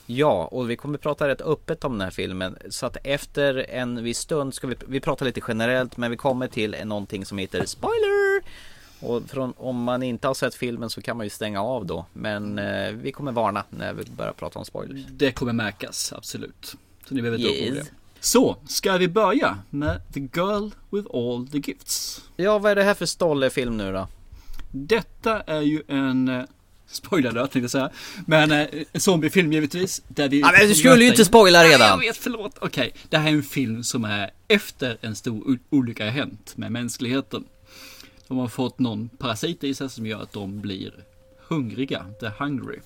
[0.06, 2.58] Ja, och vi kommer prata rätt öppet om den här filmen.
[2.70, 6.48] Så att efter en viss stund ska vi, vi prata lite generellt, men vi kommer
[6.48, 8.42] till någonting som heter spoiler.
[9.00, 12.06] Och från, om man inte har sett filmen så kan man ju stänga av då.
[12.14, 15.06] Men eh, vi kommer varna när vi börjar prata om spoilers.
[15.12, 16.76] Det kommer märkas, absolut.
[17.08, 17.78] Så ni behöver inte Yes.
[17.88, 17.94] er.
[18.20, 22.22] Så, ska vi börja med The Girl with All the Gifts?
[22.36, 24.08] Ja, vad är det här för stollefilm nu då?
[24.72, 26.44] Detta är ju en eh,
[26.88, 27.90] spoiler alert tänkte jag säga.
[28.26, 30.02] Men eh, zombiefilm givetvis.
[30.08, 31.90] Där vi Ja, men du skulle ju inte spoila Nej, redan.
[31.90, 32.58] Jag vet, förlåt.
[32.60, 36.72] Okej, det här är en film som är efter en stor olycka har hänt med
[36.72, 37.44] mänskligheten.
[38.28, 40.94] De har fått någon parasit i sig som gör att de blir
[41.48, 42.06] hungriga.
[42.20, 42.80] The hungry.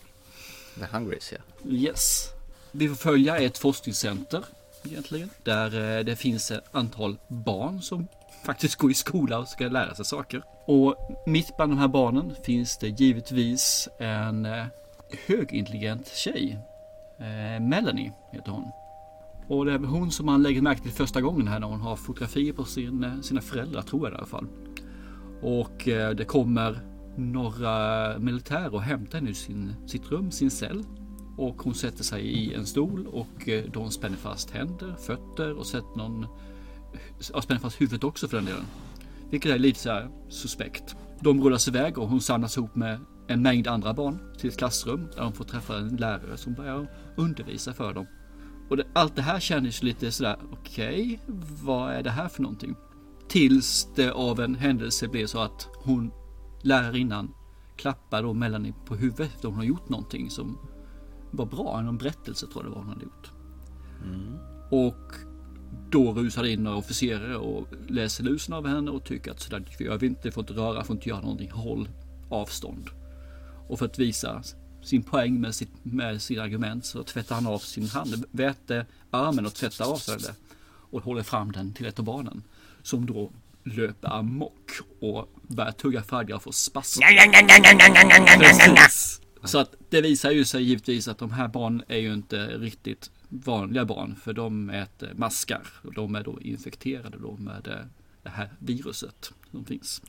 [0.80, 1.72] The Hungries, ja.
[1.72, 2.28] Yes.
[2.72, 4.44] Vi får följa ett forskningscenter
[4.84, 5.30] egentligen.
[5.44, 8.08] Där eh, det finns ett antal barn som
[8.44, 10.44] faktiskt gå i skola och ska lära sig saker.
[10.66, 14.66] Och mitt bland de här barnen finns det givetvis en eh,
[15.28, 16.60] högintelligent tjej.
[17.20, 18.72] Eh, Melanie heter hon.
[19.48, 21.82] Och det är väl hon som man lägger märke till första gången här när hon
[21.82, 24.48] har fotografier på sin, eh, sina föräldrar tror jag i alla fall.
[25.42, 25.82] Och
[26.18, 26.80] det kommer
[27.16, 30.84] några militärer och hämtar henne ur sin, sitt rum, sin cell.
[31.38, 35.98] Och hon sätter sig i en stol och de spänner fast händer, fötter och sätter
[35.98, 36.26] någon...
[37.34, 38.66] Ja, spänner fast huvudet också för den delen.
[39.30, 40.96] Vilket är lite så här suspekt.
[41.20, 45.08] De rullas iväg och hon samlas ihop med en mängd andra barn till ett klassrum
[45.16, 48.08] där de får träffa en lärare som börjar undervisa för dem.
[48.70, 51.20] Och det, allt det här kändes lite sådär, okej,
[51.64, 52.76] vad är det här för någonting?
[53.28, 56.12] Tills det av en händelse blev så att hon,
[56.62, 57.34] lärarinnan,
[57.76, 60.58] klappar då Melanie på huvudet efter hon har gjort någonting som
[61.32, 61.82] var bra.
[61.82, 63.32] Någon berättelse tror jag det var hon hade gjort.
[64.72, 65.29] Och
[65.90, 69.64] då rusar det in några officerare och läser lusen av henne och tycker att sådär
[69.80, 71.90] gör vi inte, får inte röra, får inte göra någonting, håll
[72.30, 72.90] avstånd.
[73.68, 74.44] Och för att visa
[74.84, 79.46] sin poäng med, sitt, med sina argument så tvättar han av sin hand, väter armen
[79.46, 80.34] och tvättar av sig det.
[80.92, 82.44] Och håller fram den till ett av barnen.
[82.84, 83.32] Som då
[83.64, 87.02] löper amok och börjar tugga färdiga och får spasm.
[89.44, 93.12] Så att det visar ju sig givetvis att de här barnen är ju inte riktigt
[93.30, 97.86] vanliga barn för de äter maskar och de är då infekterade då med eh,
[98.24, 100.02] det här viruset som finns.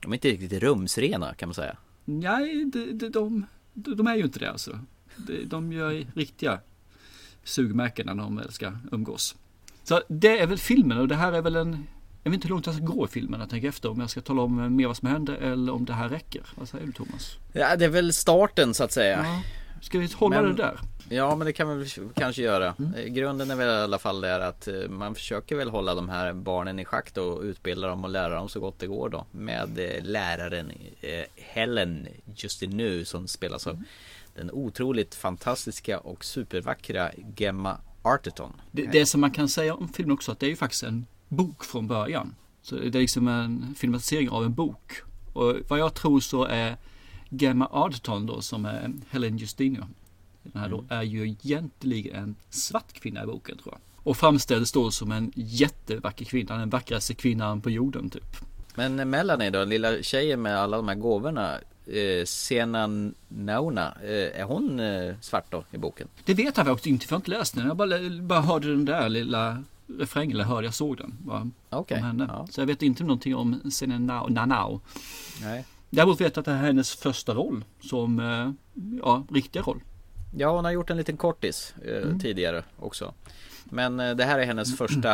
[0.00, 1.76] De är inte riktigt rumsrena kan man säga.
[2.04, 3.46] Nej, de, de, de,
[3.94, 4.78] de är ju inte det alltså.
[5.16, 6.60] De, de gör riktiga
[7.44, 9.36] sugmärken när de ska umgås.
[9.82, 11.86] Så det är väl filmen och det här är väl en
[12.22, 14.10] jag vet inte hur långt jag ska gå i filmen, jag tänker efter om jag
[14.10, 16.42] ska tala om mer vad som hände eller om det här räcker.
[16.56, 17.36] Vad säger du Thomas?
[17.52, 19.24] Ja, det är väl starten så att säga.
[19.24, 19.42] Ja.
[19.80, 20.80] Ska vi hålla Men- det där?
[21.08, 22.74] Ja, men det kan vi kanske göra.
[22.96, 26.08] Eh, Grunden är väl i alla fall där att eh, man försöker väl hålla de
[26.08, 29.08] här barnen i schack då och utbilda dem och lära dem så gott det går
[29.08, 29.26] då.
[29.30, 30.72] Med eh, läraren
[31.36, 33.82] Helen Justin nu som spelas av
[34.34, 38.52] den otroligt fantastiska och supervackra Gemma Arterton.
[38.70, 41.06] Det, det som man kan säga om filmen också att det är ju faktiskt en
[41.28, 42.34] bok från början.
[42.62, 44.92] Så det är liksom en filmatisering av en bok.
[45.32, 46.76] Och vad jag tror så är
[47.28, 49.86] Gemma Arterton då som är Helen Justinio.
[50.44, 53.80] Den här då är ju egentligen en svart kvinna i boken tror jag.
[54.06, 58.36] Och framställs då som en jättevacker kvinna, den vackraste kvinnan på jorden typ.
[58.74, 61.58] Men Melanie då, lilla tjejen med alla de här gåvorna.
[61.86, 62.88] Eh, Sena
[63.28, 66.08] Nauna, eh, är hon eh, svart då i boken?
[66.24, 67.66] Det vet jag faktiskt inte för jag har inte läst den.
[67.66, 71.14] Jag bara, bara hörde den där lilla refrängen, eller hörde jag såg den.
[71.18, 72.26] Bara, Okej, om henne.
[72.28, 72.46] ja.
[72.50, 74.80] Så jag vet inte någonting om Sena Nanau.
[75.42, 75.64] Nej.
[75.90, 78.52] Däremot vet jag att det här är hennes första roll som, eh,
[79.02, 79.80] ja, riktiga roll.
[80.36, 83.14] Ja, hon har gjort en liten kortis eh, tidigare också.
[83.64, 85.12] Men eh, det här är hennes första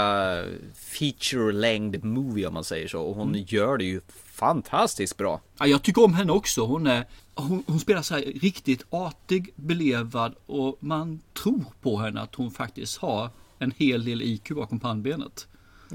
[0.75, 3.03] feature length movie om man säger så.
[3.03, 5.41] Och hon gör det ju fantastiskt bra.
[5.59, 6.67] Ja, jag tycker om henne också.
[6.67, 7.05] Hon, är,
[7.35, 12.51] hon, hon spelar så här riktigt artig, belevad och man tror på henne att hon
[12.51, 15.47] faktiskt har en hel del IQ bakom pannbenet.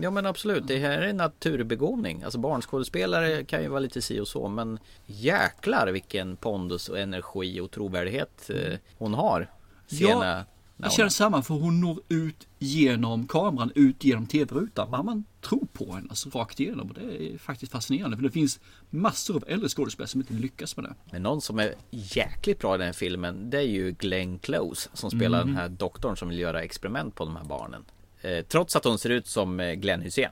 [0.01, 2.23] Ja men absolut, det här är en naturbegåvning.
[2.23, 7.59] Alltså barnskådespelare kan ju vara lite si och så men jäklar vilken pondus och energi
[7.59, 9.51] och trovärdighet eh, hon har.
[9.87, 10.45] Sena
[10.77, 14.89] Jag känner samma för hon når ut genom kameran, ut genom tv-rutan.
[14.89, 18.31] Man, man tror på henne alltså, rakt igenom och det är faktiskt fascinerande för det
[18.31, 20.95] finns massor av äldre skådespelare som inte lyckas med det.
[21.11, 24.89] Men någon som är jäkligt bra i den här filmen Det är ju Glenn Close
[24.93, 25.53] Som spelar Mm.
[25.53, 27.85] den här doktorn som vill göra experiment på de här barnen
[28.25, 30.31] eh, Trots att hon ser ut som eh, Glenn Hysén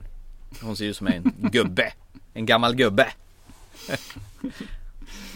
[0.62, 1.92] Hon ser ut som en gubbe.
[2.34, 3.06] En gammal gubbe.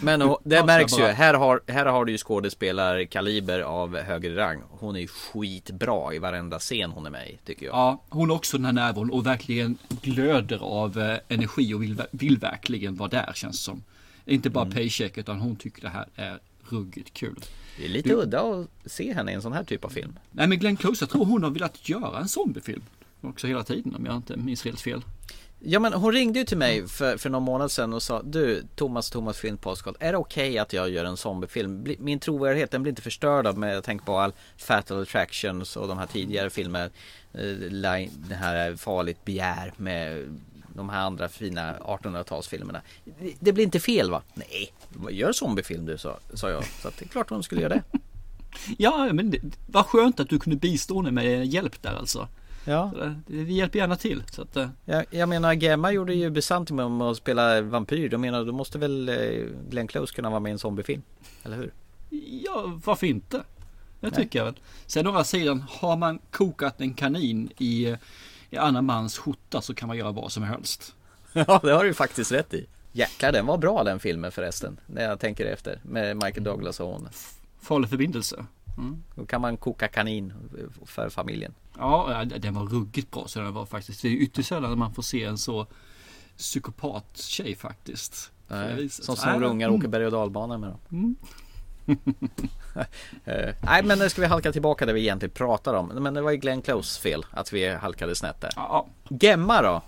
[0.01, 1.03] Men hon- det märks ju.
[1.03, 4.63] här har, här har du ju skådespelarkaliber av högre rang.
[4.71, 7.75] Hon är skitbra i varenda scen hon är med i tycker jag.
[7.75, 12.03] Ja, hon har också den här närvaron och verkligen glöder av eh, energi och vill,
[12.11, 13.83] vill verkligen vara där känns som.
[14.25, 16.39] Inte bara paycheck utan hon tycker det här är
[16.73, 17.41] ruggigt kul.
[17.79, 20.19] Det är lite Du- udda att se henne i en sån här typ av film.
[20.31, 22.83] Nej men Glenn Close, jag tror hon har velat göra en zombiefilm.
[23.21, 25.03] Också hela tiden om jag inte minns helt fel.
[25.61, 28.63] Ja men hon ringde ju till mig för, för någon månad sedan och sa Du
[28.77, 31.87] Thomas Thomas Film Podcast Är det okej att jag gör en zombiefilm?
[31.99, 35.89] Min trovärdighet den blir inte förstörd av med jag tänker på all Fatal Attractions och
[35.89, 36.91] de här tidigare filmer
[37.33, 37.41] eh,
[38.29, 40.39] Det här är Farligt begär med
[40.79, 42.81] de här andra fina 1800-talsfilmerna
[43.41, 44.23] Det- blir inte fel va?
[44.35, 44.73] Nej,
[45.11, 47.83] gör zombiefilm du sa, sa jag Så att det är klart hon skulle göra det
[48.79, 52.29] Ja men det, vad skönt att du kunde bistå henne med hjälp där alltså.
[52.65, 52.93] Ja.
[53.27, 54.23] Vi hjälper gärna till.
[54.33, 58.19] Så att, eh, Jag, jag menar Gemma gjorde ju Byzantium med att spela vampyr Då
[58.19, 59.17] menar då måste väl eh,
[59.71, 61.03] Glenn Close kunna vara med i en zombiefilm?
[61.43, 61.73] Eller hur?
[62.45, 63.37] Ja, varför inte?
[63.37, 63.45] Det
[64.01, 64.11] Nej.
[64.11, 64.61] tycker jag väl.
[64.87, 67.97] Sen å andra sidan, har man kokat en kanin i,
[68.51, 70.95] i annan mans skjorta så kan man göra vad som helst.
[71.33, 72.67] Ja, det har du faktiskt rätt i.
[72.93, 74.81] Jäklar, den var bra den filmen förresten.
[74.87, 75.81] När jag tänker efter.
[75.83, 77.09] Med Michael Douglas och hon.
[77.61, 78.47] Farlig förbindelse.
[78.79, 79.03] Mm.
[79.15, 80.33] Då kan man koka kanin
[80.85, 81.55] för familjen.
[81.79, 84.03] Ja, den var ruggigt bra så den var faktiskt.
[84.03, 85.67] Det är ytterst sällan man får se en så
[86.37, 88.33] psykopat-tjej faktiskt.
[88.49, 89.81] På det Nej, som snor ungar och mm.
[89.81, 90.79] åker berg och dalbana med dem.
[90.93, 91.17] Mm.
[93.61, 95.87] Nej men nu ska vi halka tillbaka där vi egentligen pratar om.
[95.87, 98.51] Men det var ju Glenn Close fel att vi halkade snett där.
[98.57, 98.87] Ja.
[99.09, 99.83] Gemma då?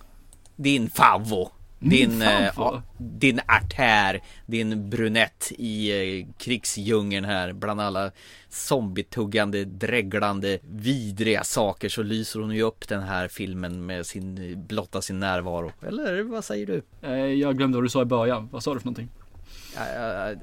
[0.56, 1.50] Din favvo.
[1.82, 8.10] Din, eh, ja, din artär, din brunett i eh, krigsdjungeln här bland alla
[8.48, 15.02] zombietuggande, dreglande, vidriga saker så lyser hon ju upp den här filmen med sin, blotta
[15.02, 15.72] sin närvaro.
[15.86, 16.82] Eller vad säger du?
[17.02, 18.48] Eh, Jag glömde vad du sa i början.
[18.52, 19.08] Vad sa du för någonting?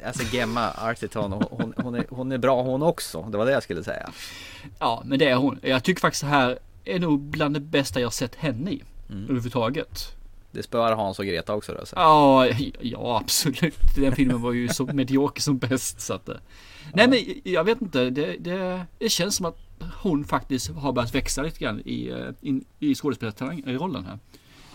[0.05, 3.21] Alltså Gemma Arterton, hon, hon, är, hon är bra hon också.
[3.21, 4.09] Det var det jag skulle säga.
[4.79, 5.59] Ja, men det är hon.
[5.61, 8.83] Jag tycker faktiskt det här är nog bland det bästa jag sett henne i.
[9.09, 9.23] Mm.
[9.23, 10.17] Överhuvudtaget.
[10.51, 11.85] Det spöar Hans och Greta också då.
[11.85, 11.95] Så.
[11.95, 12.47] Ja,
[12.81, 13.79] ja absolut.
[13.95, 16.01] Den filmen var ju så medioker som bäst.
[16.01, 16.35] Så att, eh.
[16.93, 17.19] nej men
[17.53, 18.09] jag vet inte.
[18.09, 19.57] Det, det, det känns som att
[20.01, 24.19] hon faktiskt har börjat växa lite grann i, eh, in, i skådespelarrollen här.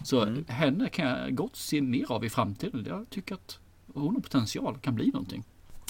[0.05, 2.87] Så henne kan jag gott se mer av i framtiden.
[2.89, 3.59] Jag tycker att
[3.95, 5.45] hon har potential, kan bli någonting.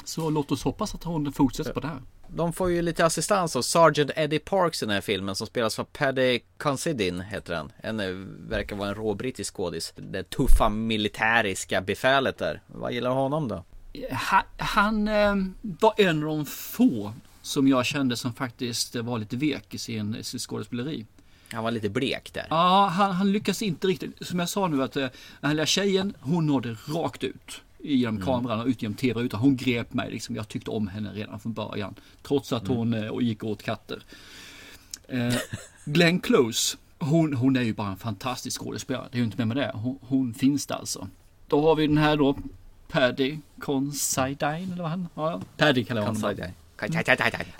[0.05, 2.03] Så låt oss hoppas att hon fortsätter på det här.
[2.29, 5.79] De får ju lite assistans av Sergeant Eddie Parks i den här filmen som spelas
[5.79, 7.73] av Paddy Considine heter han.
[7.83, 8.07] En eh,
[8.49, 9.93] verkar vara en rå brittisk skådis.
[9.97, 12.63] Det tuffa militäriska befälet där.
[12.67, 13.65] Vad gillar honom då?
[14.11, 17.13] Han, han eh, var en av de få
[17.43, 21.07] som jag kände som faktiskt var lite vek i sin, sin skådespeleri.
[21.53, 22.47] Han var lite blek där.
[22.51, 24.27] Ja, han, han lyckas inte riktigt.
[24.27, 25.11] Som jag sa nu att eh, den
[25.43, 28.27] här lilla tjejen, hon nådde rakt ut genom Mm.
[28.27, 29.41] kameran och ut genom tv-rutan.
[29.41, 30.37] Hon grep mig liksom.
[30.37, 31.95] Jag tyckte om henne redan från början.
[32.23, 32.77] Trots att Mm.
[32.77, 34.03] hon eh, gick åt katter.
[35.09, 35.35] Eh,
[35.85, 39.09] Glenn Close, hon, hon är ju bara en fantastisk skådespelare.
[39.13, 39.71] Det är ju inte mer med det.
[39.75, 41.09] Hon, hon finns där alltså.
[41.49, 42.37] Då har vi den här då,
[42.89, 46.21] Paddy Considine eller vad han ja, Paddy kallar jag honom.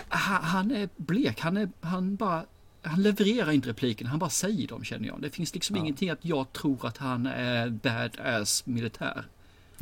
[0.09, 2.45] Han, han är blek, han, är, han bara
[2.81, 5.21] han levererar inte repliken, han bara säger dem känner jag.
[5.21, 9.23] Det finns liksom ingenting att jag tror att han är badass militär.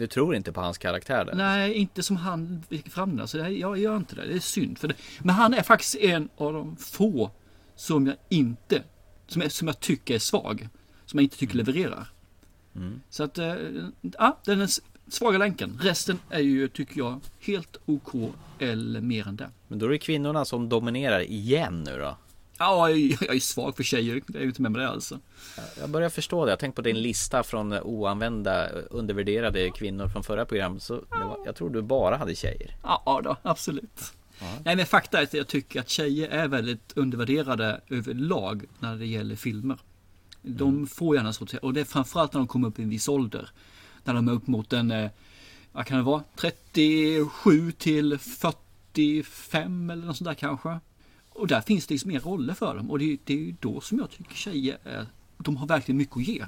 [0.02, 1.36] Du tror inte på hans karaktär där?
[1.36, 3.28] Nej, inte som han fram det.
[3.28, 4.28] Så det, jag gör inte det.
[4.28, 4.78] Det är synd.
[4.78, 4.94] För det.
[5.20, 7.32] Men han är faktiskt en av de få
[7.76, 8.84] som jag inte,
[9.28, 10.70] som jag, som jag tycker är svag.
[11.06, 12.08] Som jag inte tycker levererar.
[12.76, 13.02] Mm.
[13.10, 13.56] Så att, eh,
[14.02, 14.70] ja, den är
[15.08, 15.80] svaga länken.
[15.82, 19.50] Resten är ju, tycker jag, helt OK eller mer än det.
[19.68, 22.18] Men då är det kvinnorna som dominerar igen nu då?
[22.62, 24.22] Ja, jag, är- svag för tjejer.
[24.28, 25.20] Det är ju inte med med det alltså.
[25.80, 26.52] Jag börjar förstå det.
[26.52, 30.84] Jag tänkte på din lista från oanvända, undervärderade kvinnor från förra programmet.
[30.84, 32.76] Så var, jag tror du bara hade tjejer.
[32.84, 34.14] Ja, då, absolut.
[34.66, 39.06] Nej, men fakta är att jag tycker att tjejer är väldigt undervärderade överlag när det
[39.06, 39.78] gäller filmer.
[40.42, 43.08] De får gärna så och det är framförallt när de kommer upp i en viss
[43.10, 43.50] ålder.
[44.04, 45.10] När de är upp mot en, eh,
[45.72, 50.80] vad kan det vara, 37 till 45 eller något sånt där kanske.
[51.34, 53.82] Och där finns det liksom mer roller för dem och det, det är ju då
[53.82, 55.06] som jag tycker tjejer är,
[55.38, 56.46] de har verkligen mycket att ge.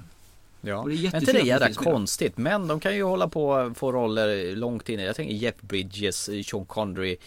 [0.62, 0.78] Ja.
[0.78, 2.38] Och det är Men inte det att jävla konstigt.
[2.38, 5.00] Men de kan ju hålla på och få roller långt in.
[5.00, 7.18] Jag tänker Jeff Bridges, Sean Connery,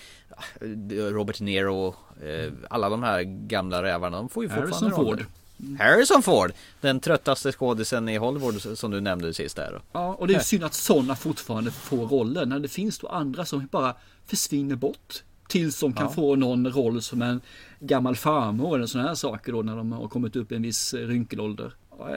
[0.90, 4.16] Robert De Niro, eh, alla de här gamla rävarna.
[4.16, 5.16] De får ju fortfarande Harrison roller.
[5.16, 5.78] Ford.
[5.78, 6.52] Harrison Ford!
[6.80, 9.80] Den tröttaste skådisen i Hollywood som du nämnde sist där.
[9.92, 13.44] Ja, och det är synd att sådana fortfarande får roller när det finns då andra
[13.44, 13.94] som bara
[14.26, 15.22] försvinner bort.
[15.48, 16.12] Tills de kan Ja.
[16.12, 17.40] få någon roll som en
[17.80, 20.94] gammal farmor eller sådana här saker då när de har kommit upp i en viss
[20.94, 21.72] eh, rynkelålder.
[21.98, 22.16] Ja,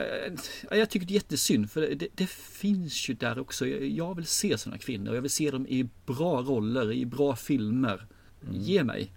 [0.70, 3.66] Jag, jag tycker det är jättesynd för det, det, finns ju där också.
[3.66, 5.14] Jag, vill se sådana kvinnor.
[5.14, 8.06] Jag vill se dem i bra roller, i bra filmer.
[8.52, 9.12] Ge mig.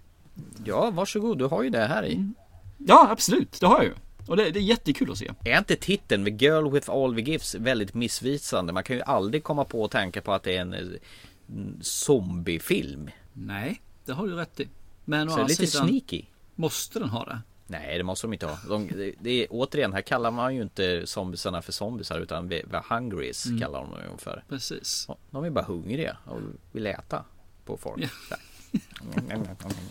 [0.64, 1.38] Ja, varsågod.
[1.38, 2.32] Du har ju det här i.
[2.78, 3.60] Ja, absolut.
[3.60, 3.92] Det har jag ju.
[4.26, 5.30] Och det, det är jättekul att se.
[5.44, 8.72] Är inte titeln The Girl with All the Gifts väldigt missvisande?
[8.72, 10.80] Man kan ju aldrig komma på att tänka på att det är en eh,
[11.48, 13.10] mm, zombiefilm.
[13.32, 14.68] Nej, det har du rätt i.
[15.04, 16.22] Men å Så det är andra lite sidan, sneaky.
[16.54, 17.40] måste den ha det?
[17.66, 18.58] Nej det måste de inte ha.
[18.68, 22.62] De, det, det är, återigen, här kallar man ju inte zombiesarna för zombisar utan vi,
[22.70, 23.60] vi hungries Mm.
[23.60, 24.44] kallar de dem för.
[24.48, 25.08] Precis.
[25.30, 26.40] De är bara hungriga och
[26.72, 27.24] vill äta
[27.64, 28.10] på folk.
[28.30, 28.36] Ja.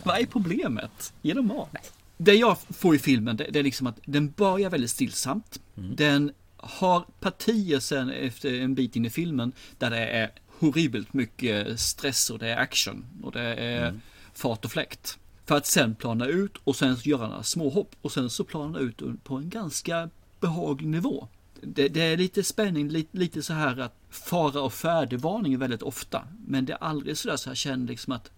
[0.04, 1.12] Vad är problemet?
[1.22, 1.92] Ge dem mat.
[2.16, 5.60] Det jag får i filmen det, det är liksom att den börjar väldigt stillsamt.
[5.76, 5.96] Mm.
[5.96, 11.80] Den har partier sen efter en bit in i filmen där det är horribelt mycket
[11.80, 14.00] stress och det är action och det är Mm.
[14.34, 15.18] fart och fläkt.
[15.46, 19.02] För att sen plana ut och sen göra några småhopp och sen så plana ut
[19.24, 21.28] på en ganska behaglig nivå.
[21.60, 26.22] Det, det är lite spänning, lite, lite så här att fara och färdigvarning väldigt ofta.
[26.46, 28.30] Men det är aldrig sådär så jag känner liksom att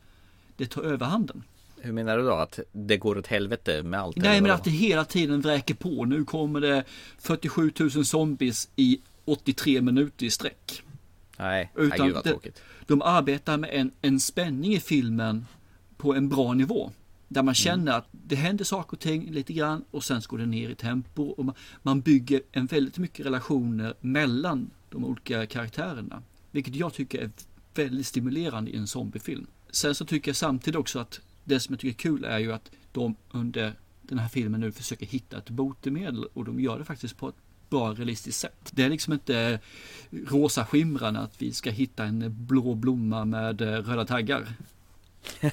[0.57, 1.43] det tar överhanden.
[1.81, 2.33] Hur menar du då?
[2.35, 4.17] Att det går åt helvete med allt?
[4.17, 6.05] Nej men att det hela tiden vräker på.
[6.05, 6.85] Nu kommer det
[7.19, 10.83] 47 000 zombies i 83 minuter i sträck.
[11.39, 12.62] Nej, nej gud vad de, tråkigt.
[12.87, 15.47] de arbetar med en, en spänning i filmen
[15.97, 16.93] på en bra nivå.
[17.28, 20.47] Där man känner att det händer saker och ting lite grann och sen går det
[20.47, 21.22] ner i tempo.
[21.22, 26.22] Och man, man bygger en väldigt mycket relationer mellan de olika karaktärerna.
[26.51, 27.30] Vilket jag tycker är
[27.74, 29.47] väldigt stimulerande i en zombiefilm.
[29.70, 32.53] Sen så tycker jag samtidigt också att det som jag tycker är kul är ju
[32.53, 36.84] att de under den här filmen nu försöker hitta ett botemedel och de gör det
[36.84, 37.34] faktiskt på ett
[37.71, 38.71] bra realistiskt sätt.
[38.71, 39.59] Det är liksom inte
[40.11, 44.47] rosa skimrande att vi ska hitta en blå blomma med eh, röda taggar.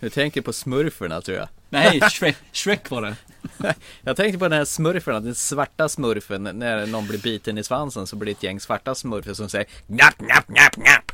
[0.00, 1.48] Du tänker på smurferna tror jag.
[1.68, 3.16] Nej, Shrek, Shrek var det.
[4.02, 6.42] Jag tänkte på den här smurfen, den svarta smurfen.
[6.42, 9.66] När någon blir biten i svansen så blir det ett gäng svarta smurfer som säger
[9.86, 11.12] Njapp, njapp, njapp, njapp.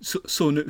[0.00, 0.68] Så, så nu,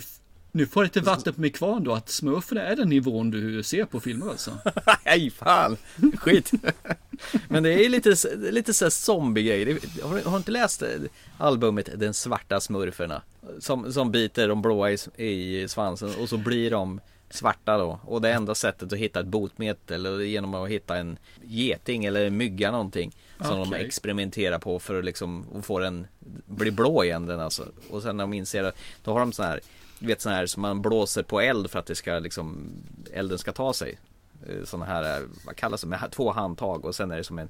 [0.52, 3.62] nu får jag lite vatten på min kvarn då att smurfen är den nivån du
[3.62, 4.58] ser på filmer alltså?
[5.04, 5.76] Nej fan,
[6.16, 6.52] skit.
[7.48, 9.78] Men det är lite, lite så zombie-grej.
[10.02, 10.88] Har du du inte läst eh,
[11.38, 13.22] albumet Den svarta smurferna?
[13.58, 18.00] Som, som biter de blåa i, i svansen och så blir de svarta då.
[18.04, 22.26] Och det enda sättet att hitta ett botemedel är genom att hitta en geting eller
[22.26, 23.16] en mygga någonting.
[23.40, 23.86] Som de Okej.
[23.86, 26.06] experimenterar på för att liksom få den
[26.46, 27.66] bli blå igen den alltså.
[27.90, 30.46] Och sen när de inser att då har de sån här du vet sån här
[30.46, 32.72] som man blåser på eld för att det ska liksom
[33.12, 33.98] elden ska ta sig.
[34.48, 37.38] Eh, Såna här, eh, vad kallas det, med två handtag och sen är det som
[37.38, 37.48] en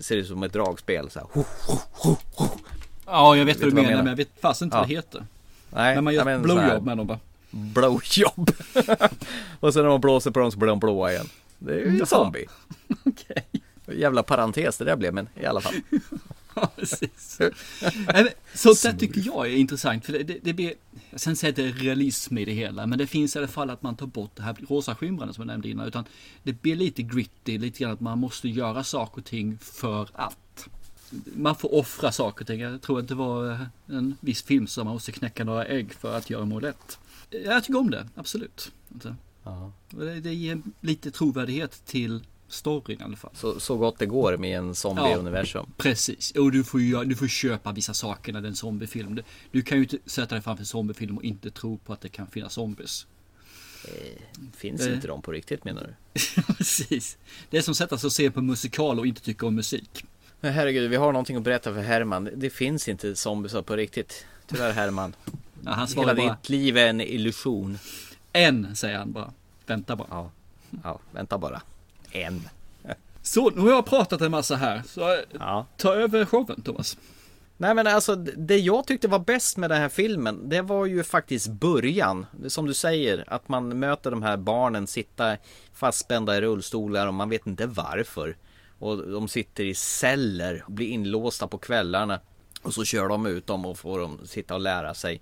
[0.00, 1.44] Ser ut som ett dragspel så här.
[3.06, 4.02] Ja, jag vet Vet vad du menar, menar?
[4.02, 4.80] men jag vet fast inte Ja.
[4.80, 5.26] vad det heter.
[5.70, 7.18] Nej, När man gör men blowjob med dem bara.
[7.50, 8.50] Blowjob
[9.60, 11.26] Och sen när man blåser på dem så blir de blåa igen
[11.58, 12.46] Det är ju en zombie
[13.04, 13.46] Okej.
[13.86, 15.74] Jävla parentes det där blev men i alla fall
[16.54, 17.38] Ja, precis.
[18.06, 20.06] Men Sånt där tycker jag är intressant.
[20.06, 20.74] För det, det, det blir,
[21.26, 23.70] jag inte att det är realism i det hela, men det finns i alla fall
[23.70, 25.86] att man tar bort det här rosa skimrande som jag nämnde innan.
[25.86, 26.04] Utan
[26.42, 30.68] det blir lite gritty, lite grann att man måste göra saker och ting för att.
[31.36, 32.60] Man får offra saker och ting.
[32.60, 36.16] Jag tror att det var en viss film som man måste knäcka några ägg för
[36.16, 36.98] att göra mål rätt.
[37.30, 38.72] Jag tycker om det, absolut.
[38.94, 39.14] Alltså.
[39.90, 43.30] Det, det ger lite trovärdighet till storyn i alla fall.
[43.34, 47.28] så, så gott det går med en zombie-universum Precis, och du får, ju, du får
[47.28, 49.14] köpa vissa saker när det är en zombiefilm.
[49.14, 52.00] Du, du kan ju inte sätta dig framför en zombiefilm och inte tro på att
[52.00, 53.06] det kan finnas zombies.
[54.56, 54.94] Finns Eh.
[54.94, 56.20] inte de på riktigt menar du?
[56.58, 57.18] Precis.
[57.50, 60.04] Det är som att sätta sig och se på musikal och inte tycka om musik.
[60.40, 64.26] Men herregud, vi har någonting att berätta för Herman Det finns inte zombiesar på riktigt
[64.46, 65.14] Tyvärr Herman
[65.64, 67.78] Ja, han Hela bara ditt liv är en illusion
[68.32, 69.32] en, säger han bara.
[69.66, 70.08] Vänta bara.
[70.10, 70.30] Ja,
[70.84, 71.62] ja vänta bara
[72.12, 72.48] En
[73.22, 74.82] Så, nu har jag pratat en massa här.
[74.86, 76.96] Så Ja ta över showen Thomas.
[77.60, 81.04] Nej men alltså det jag tyckte var bäst med den här filmen Det var ju
[81.04, 85.36] faktiskt början Som du säger att man möter de här barnen sitta
[85.72, 88.36] fastspända i rullstolar och man vet inte varför
[88.78, 92.20] Och de sitter i celler och blir inlåsta på kvällarna
[92.62, 95.20] Och så kör de ut dem och får dem sitta och lära sig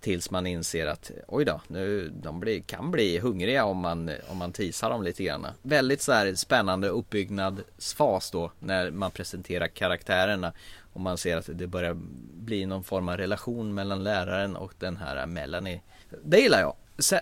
[0.00, 4.38] Tills man inser att oj då, nu, de blir, kan bli hungriga om man, om
[4.38, 5.46] man tisar dem lite grann.
[5.62, 10.52] Väldigt så här spännande uppbyggnadsfas då när man presenterar karaktärerna
[10.92, 11.96] och man ser att det börjar
[12.34, 15.80] bli någon form av relation mellan läraren och den här Melanie.
[16.24, 16.74] Det gillar jag.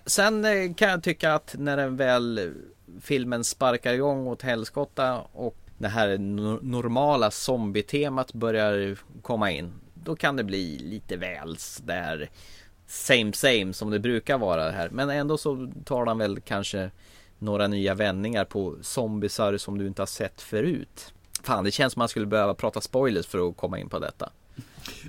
[0.06, 2.54] Sen, eh, kan jag tycka att när den väl
[3.00, 6.18] filmen sparkar igång åt helskotta och det här
[6.62, 9.72] normala zombie-temat börjar komma in.
[9.94, 12.30] Då kan det bli lite väl där
[12.88, 14.88] same same som det brukar vara här.
[14.90, 16.90] Men ändå så tar han väl kanske
[17.38, 21.12] några nya vändningar på zombisar som du inte har sett förut.
[21.42, 24.30] Fan, det känns som man skulle behöva prata spoilers för att komma in på detta.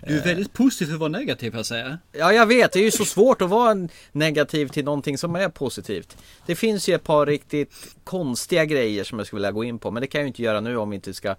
[0.08, 1.98] Du är väldigt positiv för att vara negativ, jag säga.
[2.12, 2.72] Ja, jag vet.
[2.72, 6.18] Det är ju så svårt att vara negativ till någonting som är positivt.
[6.46, 9.92] Det finns ju ett par riktigt konstiga grejer som jag skulle vilja gå in på.
[9.92, 11.36] Men det kan jag ju inte göra nu om vi inte ska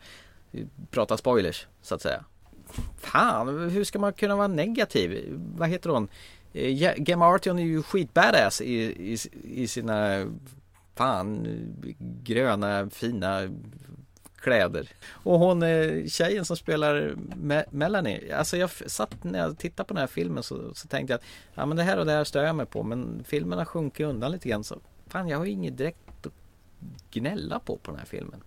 [0.91, 2.25] prata spoilers, så att säga.
[2.99, 5.25] Fan, hur ska man kunna vara negativ?
[5.57, 6.09] Vad heter hon?
[6.53, 8.75] eh, Gemma Arterton är ju skitbadass i,
[9.13, 9.19] i,
[9.55, 10.27] i sina
[10.95, 11.47] fan
[12.25, 13.49] gröna fina
[14.37, 14.89] kläder.
[15.09, 15.61] Och hon
[16.09, 20.43] tjejen som spelar Me- Melanie, alltså jag satt när jag tittade på den här filmen
[20.43, 22.67] så, så tänkte jag att ja men det här och det här stör jag mig
[22.67, 26.27] på men filmen har sjunkit undan lite grann så fan jag har ju inget direkt
[26.27, 26.33] att
[27.11, 28.41] gnälla på på den här filmen.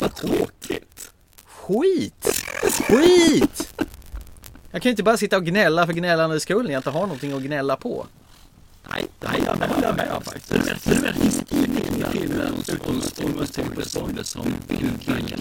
[0.00, 1.12] Vad tråkigt!
[1.44, 2.37] Skit!
[2.62, 3.74] Skit!
[4.70, 7.00] Jag kan ju inte bara sitta och gnälla för gnällandets skull när jag inte har
[7.00, 8.06] någonting att gnälla på.
[8.90, 9.58] Nej, nej, jag
[9.96, 10.48] med om faktiskt.
[10.48, 13.02] Det finns ingenting i filmen som
[13.82, 14.54] står som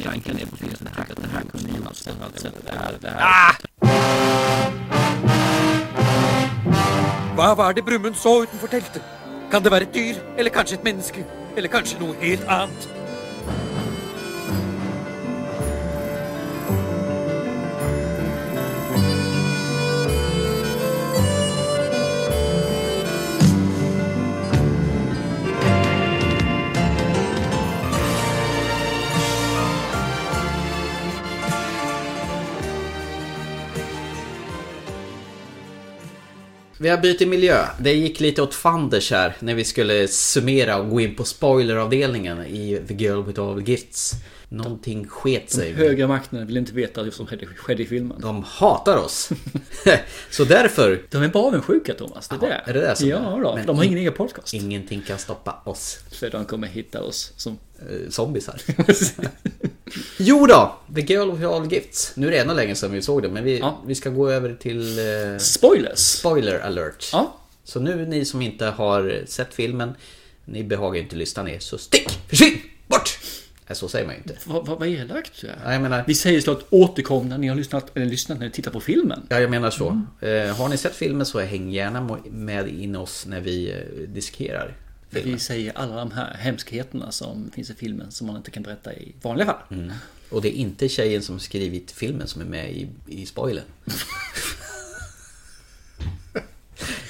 [0.01, 0.77] klankar ner på filmen.
[0.81, 2.53] Det här, kunde gjorts på ett annat sätt.
[2.65, 3.55] Det här, det här.
[7.35, 9.01] Hva var det Brumund så utenfor teltet?
[9.51, 11.23] Kan det være et dyr, eller kanskje et menneske?
[11.55, 12.89] Eller kanskje noe helt annet?
[36.79, 37.65] Vi har bytt miljö.
[37.79, 42.45] Det gick lite åt fanders här när vi skulle summera och gå in på spoileravdelningen
[42.45, 44.13] i The Girl With All Gifts.
[44.49, 45.73] Någonting sket De sig.
[45.73, 48.17] högre makterna vill inte veta vad som skedde, i filmen.
[48.21, 49.29] De hatar oss.
[50.31, 51.01] Så därför...
[51.09, 52.61] De är bara avundsjuka Thomas, det är det.
[52.65, 53.41] Är det det som Ja, är?
[53.41, 54.53] då, Men de har in- ingen egen podcast.
[54.53, 55.99] Ingenting kan stoppa oss.
[56.11, 57.57] För de kommer hitta oss som...
[57.79, 58.61] Eh, zombisar.
[60.17, 62.11] jo då, The Girl With All Gifts.
[62.15, 64.53] Nu är det ännu länge sedan vi såg det, men vi, vi ska gå över
[64.53, 64.99] till...
[64.99, 65.99] Eh, Spoilers!
[65.99, 67.09] Spoiler alert.
[67.13, 67.35] Ja.
[67.63, 69.93] Så nu ni som inte har sett filmen,
[70.45, 72.09] ni behagar inte lyssna ner, så stick!
[72.29, 72.59] Försvinn!
[73.67, 74.37] Nej, så säger man ju inte.
[74.45, 75.59] Vad, vad, vad elakt du är.
[75.65, 78.51] Ja, jag menar, Vi säger såklart återkom när ni har lyssnat, eller lyssnat när ni
[78.51, 79.25] tittar på filmen.
[79.29, 80.01] ja, jag menar så.
[80.21, 84.75] Eh, har ni sett filmen så häng gärna med in oss när vi eh, diskerar.
[85.09, 88.93] Vi säger alla de här hemskheterna som finns i filmen som man inte kan berätta
[88.93, 89.61] i vanliga fall.
[89.71, 89.91] Mm.
[90.29, 93.65] Och det är inte tjejen som skrivit filmen som är med i, i spoilern.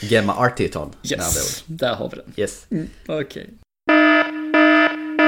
[0.02, 2.34] Gemma andra Yes, där har vi den.
[2.36, 2.66] Yes.
[2.70, 3.50] Mm, Okej.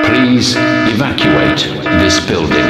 [0.10, 0.60] Please
[0.95, 1.57] evacuate
[2.03, 2.66] this building.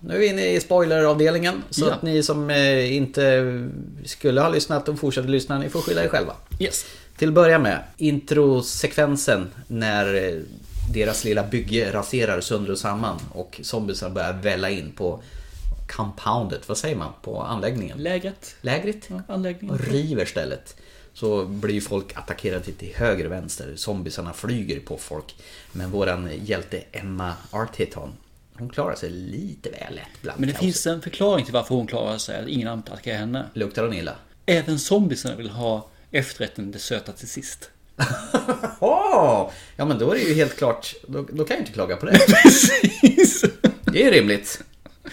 [0.00, 1.62] Nu är vi inne i spoileravdelningen.
[1.70, 1.92] Så Ja.
[1.94, 3.42] att ni som eh, inte
[4.04, 6.32] skulle ha lyssnat och fortsätter lyssna, ni får skylla er själva.
[6.58, 6.86] Yes.
[7.18, 10.34] Till att börja med, introsekvensen när eh,
[10.94, 15.22] deras lilla bygge raserar sönder och samman och zombiesar börjar välla in på
[15.88, 17.12] compoundet, vad säger man?
[17.22, 17.98] På anläggningen?
[17.98, 18.56] Lägret.
[18.60, 19.08] Lägret?
[19.28, 19.74] Anläggningen.
[19.76, 20.76] Och river stället.
[21.16, 23.76] Så blir folk attackerade till höger och vänster.
[23.76, 25.36] Zombiesarna flyger på folk.
[25.72, 28.12] Men våran hjälte Emma Arterton,
[28.58, 30.64] hon klarar sig lite väl lätt bland Men det kaoset.
[30.64, 33.46] finns en förklaring till varför hon klarar sig, att ingen attackerar henne.
[33.54, 34.14] Luktar hon illa?
[34.46, 37.70] Även zombiesarna vill ha efterrätten, det söta till sist.
[38.80, 42.06] Ja men då är det ju helt klart, då, då kan jag inte klaga på
[42.06, 42.18] det.
[43.92, 44.60] Det är rimligt.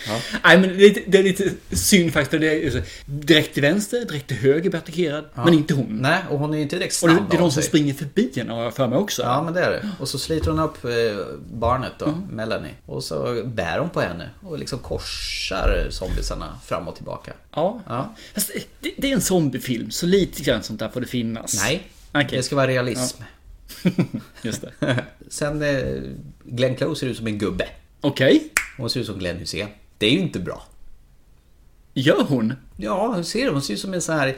[0.07, 0.19] Ja.
[0.43, 4.05] Nej men det är, lite, det är lite synd faktiskt det är direkt till vänster,
[4.05, 5.25] direkt till höger blir attackerad.
[5.35, 5.45] Ja.
[5.45, 5.97] Men inte hon.
[6.01, 7.63] Nej, och hon är ju inte direkt Och det, snabb det är de som sig.
[7.69, 9.21] springer förbi henne har jag för mig också.
[9.21, 9.89] Ja men det är det.
[9.99, 10.91] Och så sliter hon upp eh,
[11.53, 12.19] barnet då, Mm.
[12.29, 12.71] Melanie.
[12.85, 17.33] Och så bär hon på henne och liksom korsar zombiesarna fram och tillbaka.
[17.55, 17.81] Ja.
[17.87, 18.15] Ja.
[18.33, 21.61] Fast det, det är en zombiefilm, så lite grann sånt där får det finnas.
[21.63, 22.27] Nej, Okej.
[22.31, 23.23] det ska vara realism.
[24.41, 25.03] Just det.
[25.29, 26.01] Sen eh,
[26.43, 27.67] Glenn Close ser ut som en gubbe.
[28.01, 28.43] Okej.
[28.77, 29.67] Hon ser ut som Glenn Hussein.
[29.97, 30.63] Det är ju inte bra.
[31.93, 32.53] Gör hon?
[32.77, 34.35] Ja, hon ser Hon ser ut som en sån här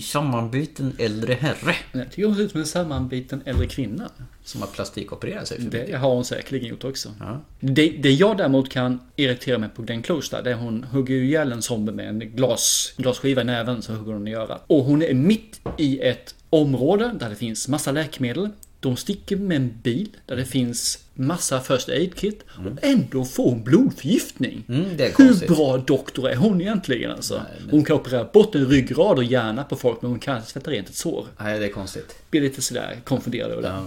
[0.00, 1.74] sammanbiten äldre herre.
[1.92, 4.10] Jag tycker hon ser ut som en sammanbiten äldre kvinna.
[4.44, 5.86] Som har plastikopererat sig för mycket.
[5.86, 7.08] Det har hon säkerligen gjort också.
[7.20, 7.40] Ja.
[7.60, 11.14] Det, det jag däremot kan irritera mig på Glenn Close där, det är hon hugger
[11.14, 14.64] ju ihjäl en zombie med en glas, glasskiva i näven så hugger hon i örat.
[14.66, 18.50] Och hon är mitt i ett område där det finns massa läkemedel.
[18.80, 22.44] De sticker med en bil där det finns massa first aid kit.
[22.56, 24.64] Och ändå får hon blodförgiftning.
[24.68, 27.42] Mm, det är Hur bra doktor är hon egentligen alltså?
[27.70, 30.70] Hon kan operera bort en ryggrad och hjärna på folk men hon kan inte tvätta
[30.70, 31.26] rent ett sår.
[31.40, 32.14] Nej, det är konstigt.
[32.30, 33.68] Blir lite sådär konfunderad över det.
[33.68, 33.84] Ja.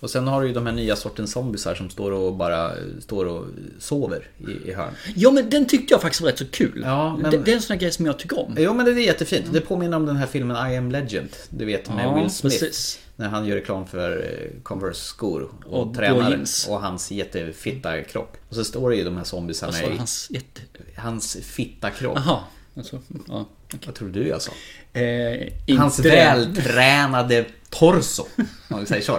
[0.00, 2.70] Och sen har du ju de här nya sortens zombisar som står och bara
[3.00, 3.46] står och
[3.78, 4.92] sover i, i hörn.
[5.16, 6.82] Ja men den tyckte jag faktiskt var rätt så kul.
[6.84, 8.54] Ja, men- det, det är en sån här grej som jag tycker om.
[8.58, 9.46] Jo men det är jättefint.
[9.52, 11.28] Det påminner om den här filmen I am Legend.
[11.50, 12.58] Du vet med Ja, Will Smith.
[12.60, 12.98] precis.
[13.16, 16.44] När han gör reklam för eh, Converse-skor och, Och tränar.
[16.68, 18.36] Och hans jättefitta kropp.
[18.48, 19.94] Och så står det ju de här zombisarna du?
[19.94, 20.60] i Hans jätte...
[20.96, 22.18] hans fitta kropp.
[22.24, 22.40] Jaha.
[22.76, 23.46] Alltså, ja.
[23.86, 24.52] Vad tror du jag sa?
[25.00, 28.26] Eh, Hans vältränade torso.
[28.70, 29.18] Om vi säger så.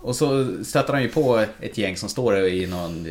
[0.00, 3.06] Och så stöter han ju på ett gäng som står i någon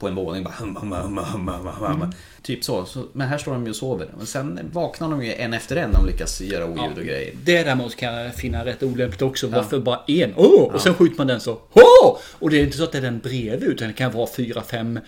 [0.00, 2.12] på en våning bara hum, hum, hum, hum, hum, hum, hum.
[2.42, 2.84] Typ så.
[2.84, 3.04] så.
[3.12, 4.08] Men här står de ju och sover.
[4.16, 5.92] Men sen vaknar de ju en efter en.
[5.92, 7.34] De lyckas göra oljud och grejer.
[7.44, 9.46] Det däremot kan jag finna rätt olämpligt också.
[9.48, 10.34] Varför bara en?
[10.36, 10.74] Åh!
[10.74, 11.60] Och sen skjuter man den så.
[11.72, 12.18] Åh!
[12.32, 14.62] Och det är inte så att det är den bredvid utan det kan vara fyra,
[14.62, 15.00] fem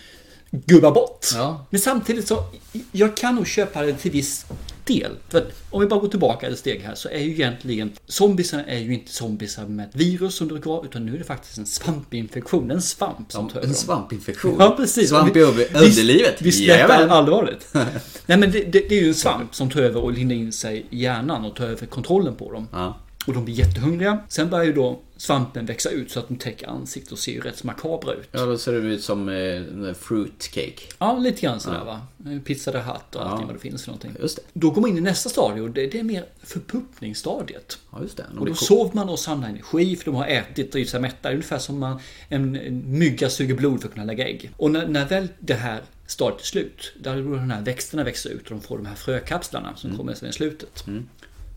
[0.50, 1.26] gubbar bort.
[1.34, 1.66] Ja.
[1.70, 2.44] Men samtidigt så,
[2.92, 4.46] jag kan nog köpa det till viss
[4.84, 5.10] del.
[5.28, 8.78] För om vi bara går tillbaka ett steg här så är ju egentligen zombiesarna är
[8.78, 11.66] ju inte zombiesar med ett virus som drar av utan nu är det faktiskt en
[11.66, 12.70] svampinfektion.
[12.70, 13.74] En svamp som över En dem.
[13.74, 14.56] svampinfektion?
[14.58, 15.08] Ja, precis.
[15.08, 16.42] Svamp i underlivet?
[16.42, 17.08] Vi släpper Jajamän.
[17.08, 17.68] det allvarligt.
[18.26, 20.52] Nej men det, det, det är ju en svamp som tar över och lindar in
[20.52, 22.68] sig i hjärnan och tar över kontrollen på dem.
[22.72, 22.96] Ja.
[23.26, 24.18] Och de blir jättehungriga.
[24.28, 27.40] Sen börjar ju då svampen växa ut så att de täcker ansiktet och ser ju
[27.40, 28.28] rätt makabra ut.
[28.32, 30.82] Ja, då ser det ut som eh, fruitcake.
[30.98, 31.84] Ja, lite grann sådär Ja.
[31.84, 32.00] va.
[32.44, 33.46] Pizza the Hut och allting Ja.
[33.46, 34.16] vad det finns för någonting.
[34.20, 34.42] Just det.
[34.52, 37.78] Då går man in i nästa stadie och det, det är mer förpuppningsstadiet.
[37.92, 38.26] Ja, just det.
[38.32, 40.88] De Och då ko- sover man och samlar energi för de har ätit och gjort
[40.88, 41.30] sig mätta.
[41.30, 41.98] Ungefär som man,
[42.28, 44.50] en, en mygga suger blod för att kunna lägga ägg.
[44.56, 48.30] Och när, när väl det här stadiet är slut, där då de här växterna växer
[48.30, 50.84] ut och de får de här frökapslarna som kommer sen i slutet.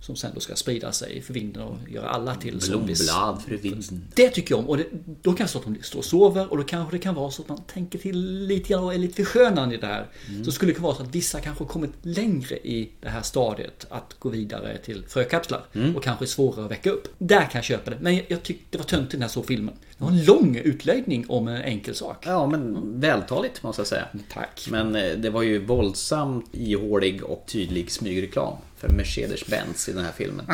[0.06, 3.00] Som sen då ska sprida sig för vinden och göra alla till zombies.
[3.00, 4.08] Blomblad för vinden.
[4.16, 4.70] Det tycker jag om.
[4.70, 4.86] Och det,
[5.22, 7.32] då kan det stå att de står och sover och då kanske det kan vara
[7.32, 10.08] så att man tänker till lite grann och är lite förskönande i det här.
[10.46, 13.22] Så skulle det kunna vara så att vissa kanske har kommit längre i det här
[13.22, 17.08] stadiet att gå vidare till frökapslar och kanske är svårare att väcka upp.
[17.18, 17.98] Där kan jag köpa det.
[18.02, 19.76] Men jag, jag tyckte det var töntigt när jag såg filmen.
[19.98, 22.24] Det var en lång utläggning om en enkel sak.
[22.28, 24.06] Ja, men vältaligt måste jag säga.
[24.34, 24.68] Tack.
[24.70, 30.12] Men eh, det var ju våldsamt ihålig och tydlig smygreklam för Mercedes-Benz i den här
[30.12, 30.46] filmen.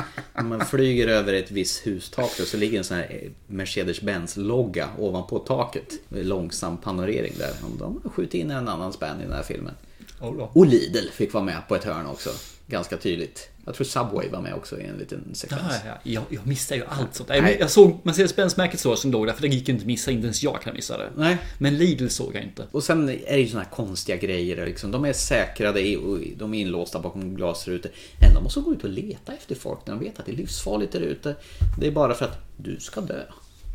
[0.43, 5.93] Man flyger över ett visst hustak då, så ligger en sån här Mercedes-Benz-logga ovanpå taket.
[6.09, 7.51] Med långsam panorering där.
[7.79, 9.73] De har skjutit in en annan spänn i den här filmen.
[10.53, 12.29] Och Lidl fick vara med på ett hörn också.
[12.67, 13.49] Ganska tydligt.
[13.65, 15.63] Jag tror Subway var med också i en liten sekvens.
[15.85, 17.29] Ja, ja, jag, jag missar ju allt sånt.
[17.29, 17.57] Nej.
[17.59, 20.11] Jag såg Mercedes-Benz-märket så som låg där, för det gick ju inte att missa.
[20.11, 21.09] Inte ens jag kan missa det.
[21.15, 21.37] Nej.
[21.57, 22.67] Men Lidl såg jag inte.
[22.71, 24.65] Och sen är det ju såna här konstiga grejer.
[24.65, 24.91] Liksom.
[24.91, 27.91] De är säkrade och de är inlåsta bakom glasrutor.
[28.19, 30.35] Men de måste gå ut och leta efter folk när de vet att det är
[30.35, 31.35] livsfarligt där ute.
[31.79, 33.23] Det är bara för att du ska dö.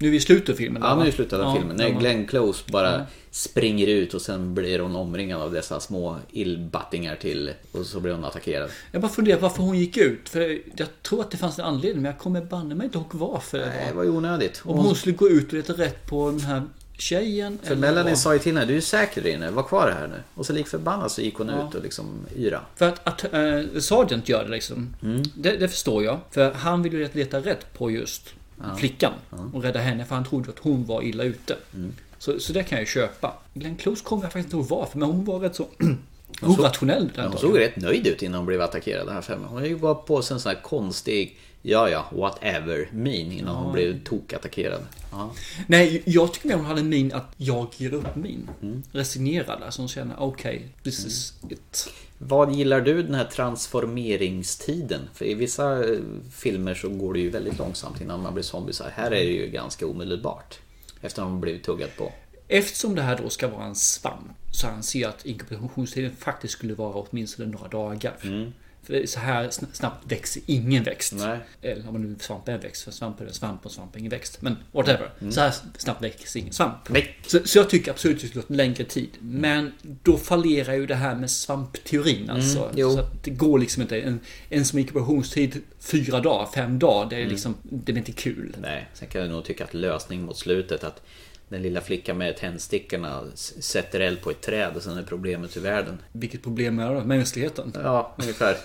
[0.01, 0.83] Nu är vi i slutet av filmen.
[0.83, 1.77] Ja, nu är slutet av Ja, filmen.
[1.77, 2.01] När.
[2.01, 3.01] Glenn Close bara Ja.
[3.31, 7.53] springer ut och sen blir hon omringad av dessa små illbattingar till.
[7.73, 8.71] Och så blir hon attackerad.
[8.93, 10.29] Jag bara funderar varför hon gick ut.
[10.29, 13.07] För jag tror att det fanns en anledning, men jag kommer banne mig inte ihåg
[13.11, 14.05] varför Nej, det var.
[14.05, 14.63] ju onödigt.
[14.65, 16.63] Om hon skulle gå ut och leta rätt på den här
[16.99, 17.59] tjejen.
[17.63, 18.19] För Melanie vad.
[18.19, 20.23] sa ju till henne, du är säker där inne, var kvar här nu.
[20.35, 21.69] Och så lik förbannat så gick hon Ja.
[21.69, 22.61] ut och liksom yra.
[22.77, 24.95] För att, att äh, Sergeant gör det liksom.
[25.03, 25.23] Mm.
[25.35, 26.19] Det, det förstår jag.
[26.31, 28.23] För han vill ju leta rätt på just
[28.63, 28.77] Ja.
[28.77, 29.13] flickan.
[29.53, 31.57] Och rädda henne, för han trodde att hon var illa ute.
[31.75, 31.93] Mm.
[32.19, 33.35] Så, så det kan jag köpa.
[33.55, 35.69] Glenn Close kommer jag faktiskt inte ihåg varför, men hon var rätt så
[36.43, 37.11] orationell.
[37.15, 39.49] Ja, Hon såg rätt nöjd ut innan hon blev attackerad här för mig.
[39.49, 43.61] Hon ju bara på sig en sån här konstig Ja ja, whatever min innan Ja.
[43.61, 44.81] hon blev tokattackerad.
[45.13, 45.31] Ja.
[45.67, 48.51] Nej, jag tycker mer hon hade en min att jag ger upp min.
[48.63, 48.83] Mm.
[48.93, 49.63] Resignerad.
[49.63, 51.89] Alltså hon känner okej, this is it.
[52.19, 55.01] Vad gillar du den här transformeringstiden?
[55.15, 55.99] För i vissa eh,
[56.33, 58.91] filmer så går det ju väldigt långsamt innan man blir zombisar.
[58.95, 60.59] Här är det ju ganska omedelbart.
[61.01, 62.13] Efter att man blivit tuggat på.
[62.49, 66.75] Eftersom det här då ska vara en svamp så anser jag att inkubationstiden faktiskt skulle
[66.75, 68.17] vara åtminstone några dagar.
[68.23, 68.53] Mm.
[68.87, 71.13] För så här sn- snabbt växer ingen växt.
[71.17, 71.39] Nej.
[71.63, 72.83] Eller om man nu svamp är en växt.
[72.83, 74.43] För svamp är svamp och svamp är ingen växt.
[74.43, 75.11] Men whatever.
[75.21, 75.33] Mm.
[75.33, 76.89] Så här snabbt växer ingen svamp.
[76.89, 77.17] Nej.
[77.27, 79.09] Så, så jag tycker absolut att det skulle ha en längre tid.
[79.21, 82.31] Men då fallerar ju det här med svampteorin.
[82.31, 82.59] Alltså.
[82.59, 82.93] Mm, jo.
[82.93, 84.01] så att det går liksom inte.
[84.01, 87.11] En, en som inkubationstid fyra dagar, fem dagar.
[87.11, 87.31] Det är Mm.
[87.33, 88.57] liksom, det är inte kul.
[88.61, 91.03] Nej, sen kan jag nog tycka att lösning mot slutet att
[91.49, 95.61] den lilla flickan med tändstickorna sätter eld på ett träd och sen är problemet ur
[95.61, 95.99] världen.
[96.13, 97.05] Vilket problem är det?
[97.05, 97.73] Mänskligheten?
[97.75, 98.57] Ja, ungefär.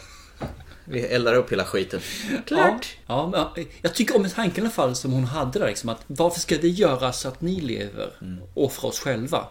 [0.86, 2.00] Vi eldar upp hela skiten.
[2.46, 2.98] Klart!
[3.08, 5.90] Ja, men ja, jag tycker om tanken i alla fall som hon hade där liksom
[5.90, 8.10] att varför ska vi göra så att ni lever
[8.54, 9.48] och offra oss själva?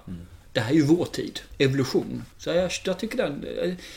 [0.53, 2.25] Det här är ju vår tid, evolution.
[2.39, 3.45] Så jag, jag tycker den,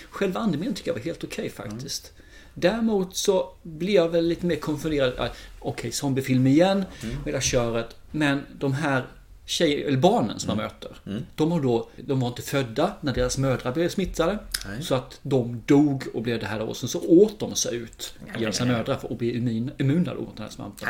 [0.10, 2.12] själva andemeningen tycker jag var helt okej faktiskt.
[2.54, 5.14] Däremot så blir jag väl lite mer konfunderad.
[5.18, 5.28] Ah,
[5.60, 7.96] Okej, zombiefilm igen, med hela köret.
[8.12, 9.06] Men de här
[9.46, 10.92] tjej, eller barnen som man möter.
[11.36, 14.40] De, har då, de var inte födda när deras mödrar blev smittade.
[14.68, 14.84] Nej.
[14.84, 16.62] Så att de dog och blev det här.
[16.62, 20.14] Och sen så åt de sig ut genom sina mödrar för att bli immun, immuna
[20.14, 20.88] då mot den här svampen.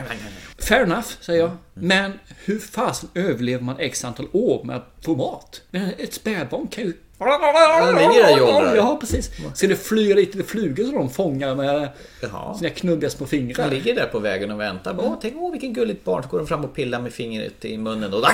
[0.57, 1.51] Fair enough, säger jag.
[1.73, 5.61] Men hur fasen överlever man x antal år med att få mat?
[5.71, 6.93] Men Ett spädbarn kan ju...
[7.25, 8.75] ligger där och jollrar.
[8.75, 9.31] Ja, precis.
[9.53, 11.89] Ska det flyga lite med flugor som de fångar med
[12.21, 12.57] Jaha.
[12.57, 13.69] sina knubbiga små fingrar?
[13.69, 14.95] De ligger där på vägen och väntar.
[14.99, 16.23] Åh, tänk åh vilken gulligt barn.
[16.23, 18.25] Så går de fram och pillar med fingret i munnen och...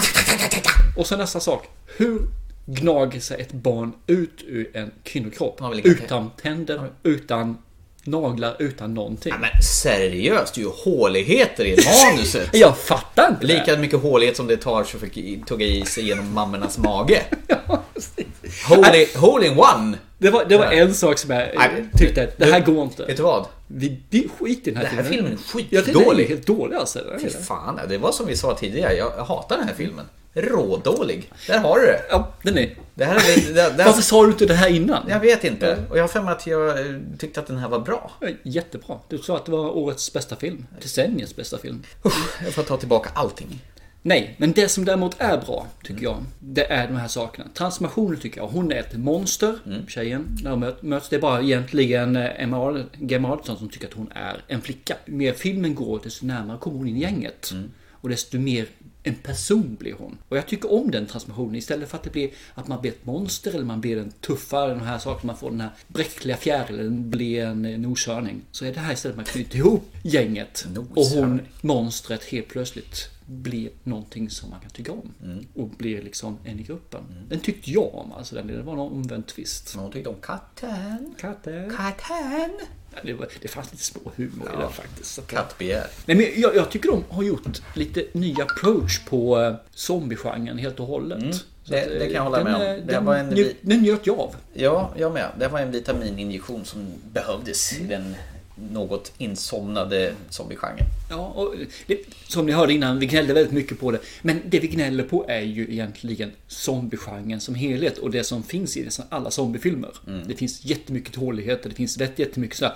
[0.98, 1.68] Och så nästa sak.
[1.98, 2.22] Hur
[2.66, 5.62] gnager sig ett barn ut ur en kvinnokropp?
[5.84, 7.58] Utan tänder, utan
[8.10, 9.34] naglar utan någonting.
[9.40, 12.50] Men seriöst, det är ju håligheter i manuset.
[12.54, 16.34] Jag fattar inte Lika mycket hålighet som det tar så fick tugga i sig genom
[16.34, 17.22] mammornas mage.
[18.68, 19.98] Holy, hole in one!
[20.22, 23.06] Det var, det var en sak som jag Nej, tyckte att det här går inte.
[23.06, 23.46] Vet du vad?
[23.68, 25.38] Vi, vi skit i den här Den här filmen är
[25.70, 26.26] Ja, skitdålig.
[26.28, 27.00] helt dålig alltså.
[27.22, 27.44] Fy det.
[27.44, 28.94] fan, det var som vi sa tidigare.
[28.94, 30.06] Jag, hatar den här filmen.
[30.34, 31.32] Rådålig.
[31.48, 32.02] Där har du det.
[32.10, 32.76] Ja, den är.
[32.96, 33.54] Det här är...
[33.54, 35.04] Det, det, Varför sa du inte det här innan?
[35.10, 35.84] Jag vet inte.
[35.90, 38.12] Och jag har för mig att jag eh, tyckte att den här var bra.
[38.44, 38.96] Jättebra.
[39.08, 40.66] Du sa att det var årets bästa film.
[40.82, 41.84] Decenniets bästa film.
[42.44, 43.62] Jag får ta tillbaka allting.
[44.02, 47.48] Nej, men det som däremot är bra, tycker jag, det är de här sakerna.
[47.54, 48.48] Transformationen tycker jag.
[48.48, 50.38] Hon är ett monster, tjejen.
[50.44, 51.10] När de möt- möts.
[51.10, 54.96] Det är bara egentligen eh, Emma Gemma som tycker att hon är en flicka.
[55.06, 57.54] Ju mer filmen går, desto närmare kommer hon in i gänget.
[57.92, 58.66] Och desto mer
[59.04, 60.18] en person blir hon.
[60.30, 61.56] Och jag tycker om den transformationen.
[61.56, 64.74] Istället för att det blir att man blir ett monster eller man blir en tuffare,
[64.74, 68.42] de här sakerna, man får den här bräckliga fjärilen, blir en eh, noshörning.
[68.52, 70.68] Så är det här istället man knyter ihop gänget.
[70.96, 75.14] Och hon, monstret, helt plötsligt blir någonting som man kan tycka om.
[75.56, 77.02] Och blir liksom en i gruppen.
[77.30, 79.76] Den tyckte jag om, alltså den, det var någon omvänd twist.
[79.76, 81.16] Någon tyckte om katten.
[81.20, 81.76] Katten.
[81.78, 82.52] Katten.
[82.96, 85.28] Ja, Det, var, det fanns lite små humor i den faktiskt.
[85.28, 85.88] Kattbegär.
[86.06, 90.80] Nej, men jag, jag tycker de har gjort lite ny approach på eh, zombiegenren helt
[90.80, 91.36] och hållet.
[91.36, 92.62] Så Det- att, det kan eh, jag hålla den, med om.
[92.62, 93.30] eh, Det Den, var en
[93.62, 94.36] den njöt jag av.
[94.54, 95.30] Ja, jag med.
[95.40, 98.16] Det var en vitamininjektion som behövdes i den
[98.72, 100.86] något insomnade zombiegenren.
[101.10, 101.56] Ja, och
[101.88, 104.00] det, som ni hörde innan, vi gnällde väldigt mycket på det.
[104.22, 108.78] Men det vi gnäller på är ju egentligen zombiegenren som helhet och det som finns
[108.78, 109.92] i nästan alla zombiefilmer.
[110.08, 110.28] Mm.
[110.28, 112.76] Det finns jättemycket tåligheter, det finns rätt jättemycket sådär,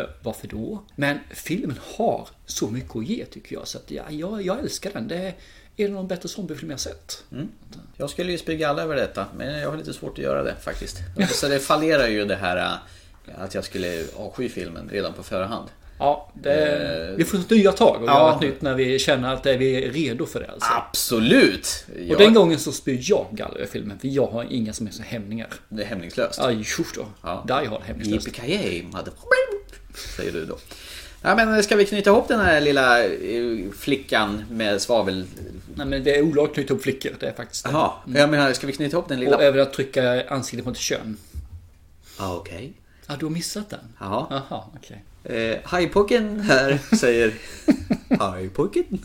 [0.00, 0.82] uh, varför då?
[0.96, 4.90] Men filmen har så mycket att ge tycker jag, så att ja, jag, jag älskar
[4.92, 5.08] den.
[5.08, 5.34] Det är
[5.76, 7.24] en av de bättre zombiefilmer jag sett.
[7.96, 10.54] Jag skulle ju spy alla över detta, men jag har lite svårt att göra det
[10.62, 10.96] faktiskt.
[11.30, 12.78] Så det fallerar ju det här
[13.38, 15.68] att jag skulle avsky filmen redan på förhand.
[15.98, 18.18] Ja, det, Eh, vi får ta nya tag och ja.
[18.18, 20.50] göra ett nytt när vi känner att vi är redo för det.
[20.52, 20.68] Alltså.
[20.72, 21.86] Absolut!
[22.10, 25.00] Och den gången så spyr jag galla över filmen, för jag har inga som helst
[25.00, 25.48] hämningar.
[25.68, 26.40] Det är hämningslöst.
[26.64, 27.06] Tjoff då.
[27.22, 27.44] Ja.
[27.46, 28.26] Die Hard hämningslöst.
[28.26, 29.12] Yippee mother...
[30.16, 30.58] Säger du då.
[31.22, 35.24] Ja, men ska vi knyta ihop den här lilla eh, flickan med svavel...
[35.74, 37.70] Nej men det är olagligt att knyta upp flickor, det är faktiskt det.
[37.70, 39.36] Jaha, jag menar ska vi knyta ihop den lilla...
[39.36, 41.16] Och även att trycka ansiktet mot kön.
[42.16, 42.72] Ah, Okej.
[43.10, 43.80] Ja, du har missat den?
[44.00, 44.26] Jaha.
[44.30, 45.04] Jaha, okej.
[45.24, 47.34] Eh, Hajpojken här säger...
[48.18, 49.04] Hajpojken.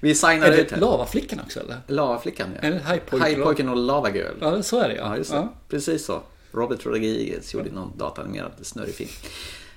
[0.00, 0.80] vi signar Är ut det här.
[0.80, 1.76] lavaflickan också eller?
[1.86, 2.60] Lavaflickan ja.
[2.68, 2.80] Eller
[3.18, 3.68] Hajpojken?
[3.68, 4.34] Och Lava Girl.
[4.40, 5.02] Ja, så är det ja.
[5.06, 5.36] Ja, just det.
[5.36, 5.52] Ja.
[5.68, 6.22] Precis så.
[6.52, 9.10] Robert Rodriguez gjorde någon datanimerad snurrig film.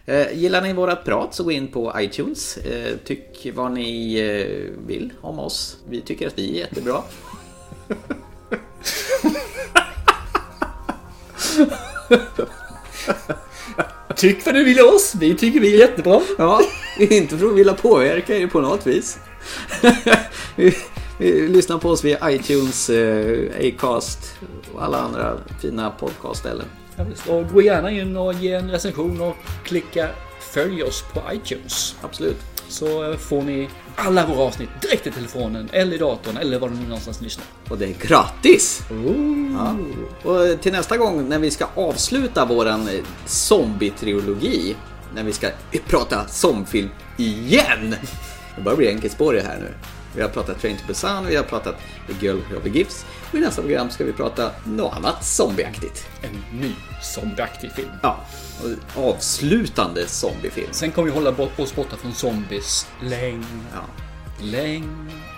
[0.05, 2.57] Eh, gillar ni vårat prat så gå in på iTunes.
[2.57, 5.77] Eh, tyck vad ni eh, vill om oss.
[5.89, 7.03] Vi tycker att vi är jättebra.
[14.15, 16.21] Tyck vad du vill oss, vi tycker vi är jättebra.
[16.37, 16.61] Ja,
[16.99, 19.19] inte för att vilja påverka er på något vis.
[20.55, 20.77] vi,
[21.17, 24.35] vi lyssnar på oss via iTunes, eh, Acast
[24.73, 26.65] och alla andra fina podcastställen.
[26.95, 27.27] Ja, visst.
[27.27, 31.95] Och gå gärna in och ge en recension och klicka följ oss på iTunes.
[32.01, 32.54] Absolut.
[32.67, 36.69] Så eh, får ni alla våra avsnitt direkt i telefonen eller i datorn eller var
[36.69, 37.45] du nu någonstans lyssnar.
[37.69, 38.81] Och det är gratis!
[39.53, 39.75] Ja.
[40.29, 44.75] Och till nästa gång när vi ska avsluta våran eh, zombie-trilogi,
[45.15, 45.49] när vi ska
[45.87, 47.95] prata zombiefilm igen!
[48.55, 49.73] Det börjar bli enkelspårigt här nu.
[50.15, 51.75] Vi har pratat Train to Busan, vi har pratat
[52.07, 56.05] The Girl Who Never Gives och i nästa program ska vi prata något annat zombieaktigt.
[56.21, 57.89] En ny zombieaktig film.
[58.03, 58.25] Ja,
[58.95, 60.67] avslutande zombiefilm.
[60.71, 63.45] Sen kommer vi hålla bort- oss borta från zombies länge.
[63.73, 63.81] Ja.
[64.45, 64.87] Länge.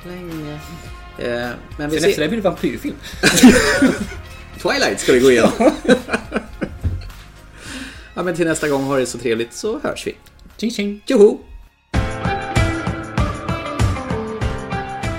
[0.05, 0.59] Länge.
[1.19, 2.21] Eh, men vi Sen efter ser...
[2.21, 2.95] det blir det vampyrfilm.
[4.61, 5.51] Twilight ska vi gå igenom.
[8.13, 10.15] ja, men till nästa gång, ha det så trevligt så hörs vi.
[10.57, 11.01] Tjing tjing.
[11.05, 11.37] Tjoho!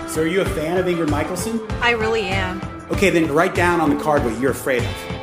[0.08, 1.60] So, are you a fan of Ingrid Michaelson?
[1.82, 2.60] I really am.
[2.90, 5.17] Okay, then write down on the card what you're afraid of.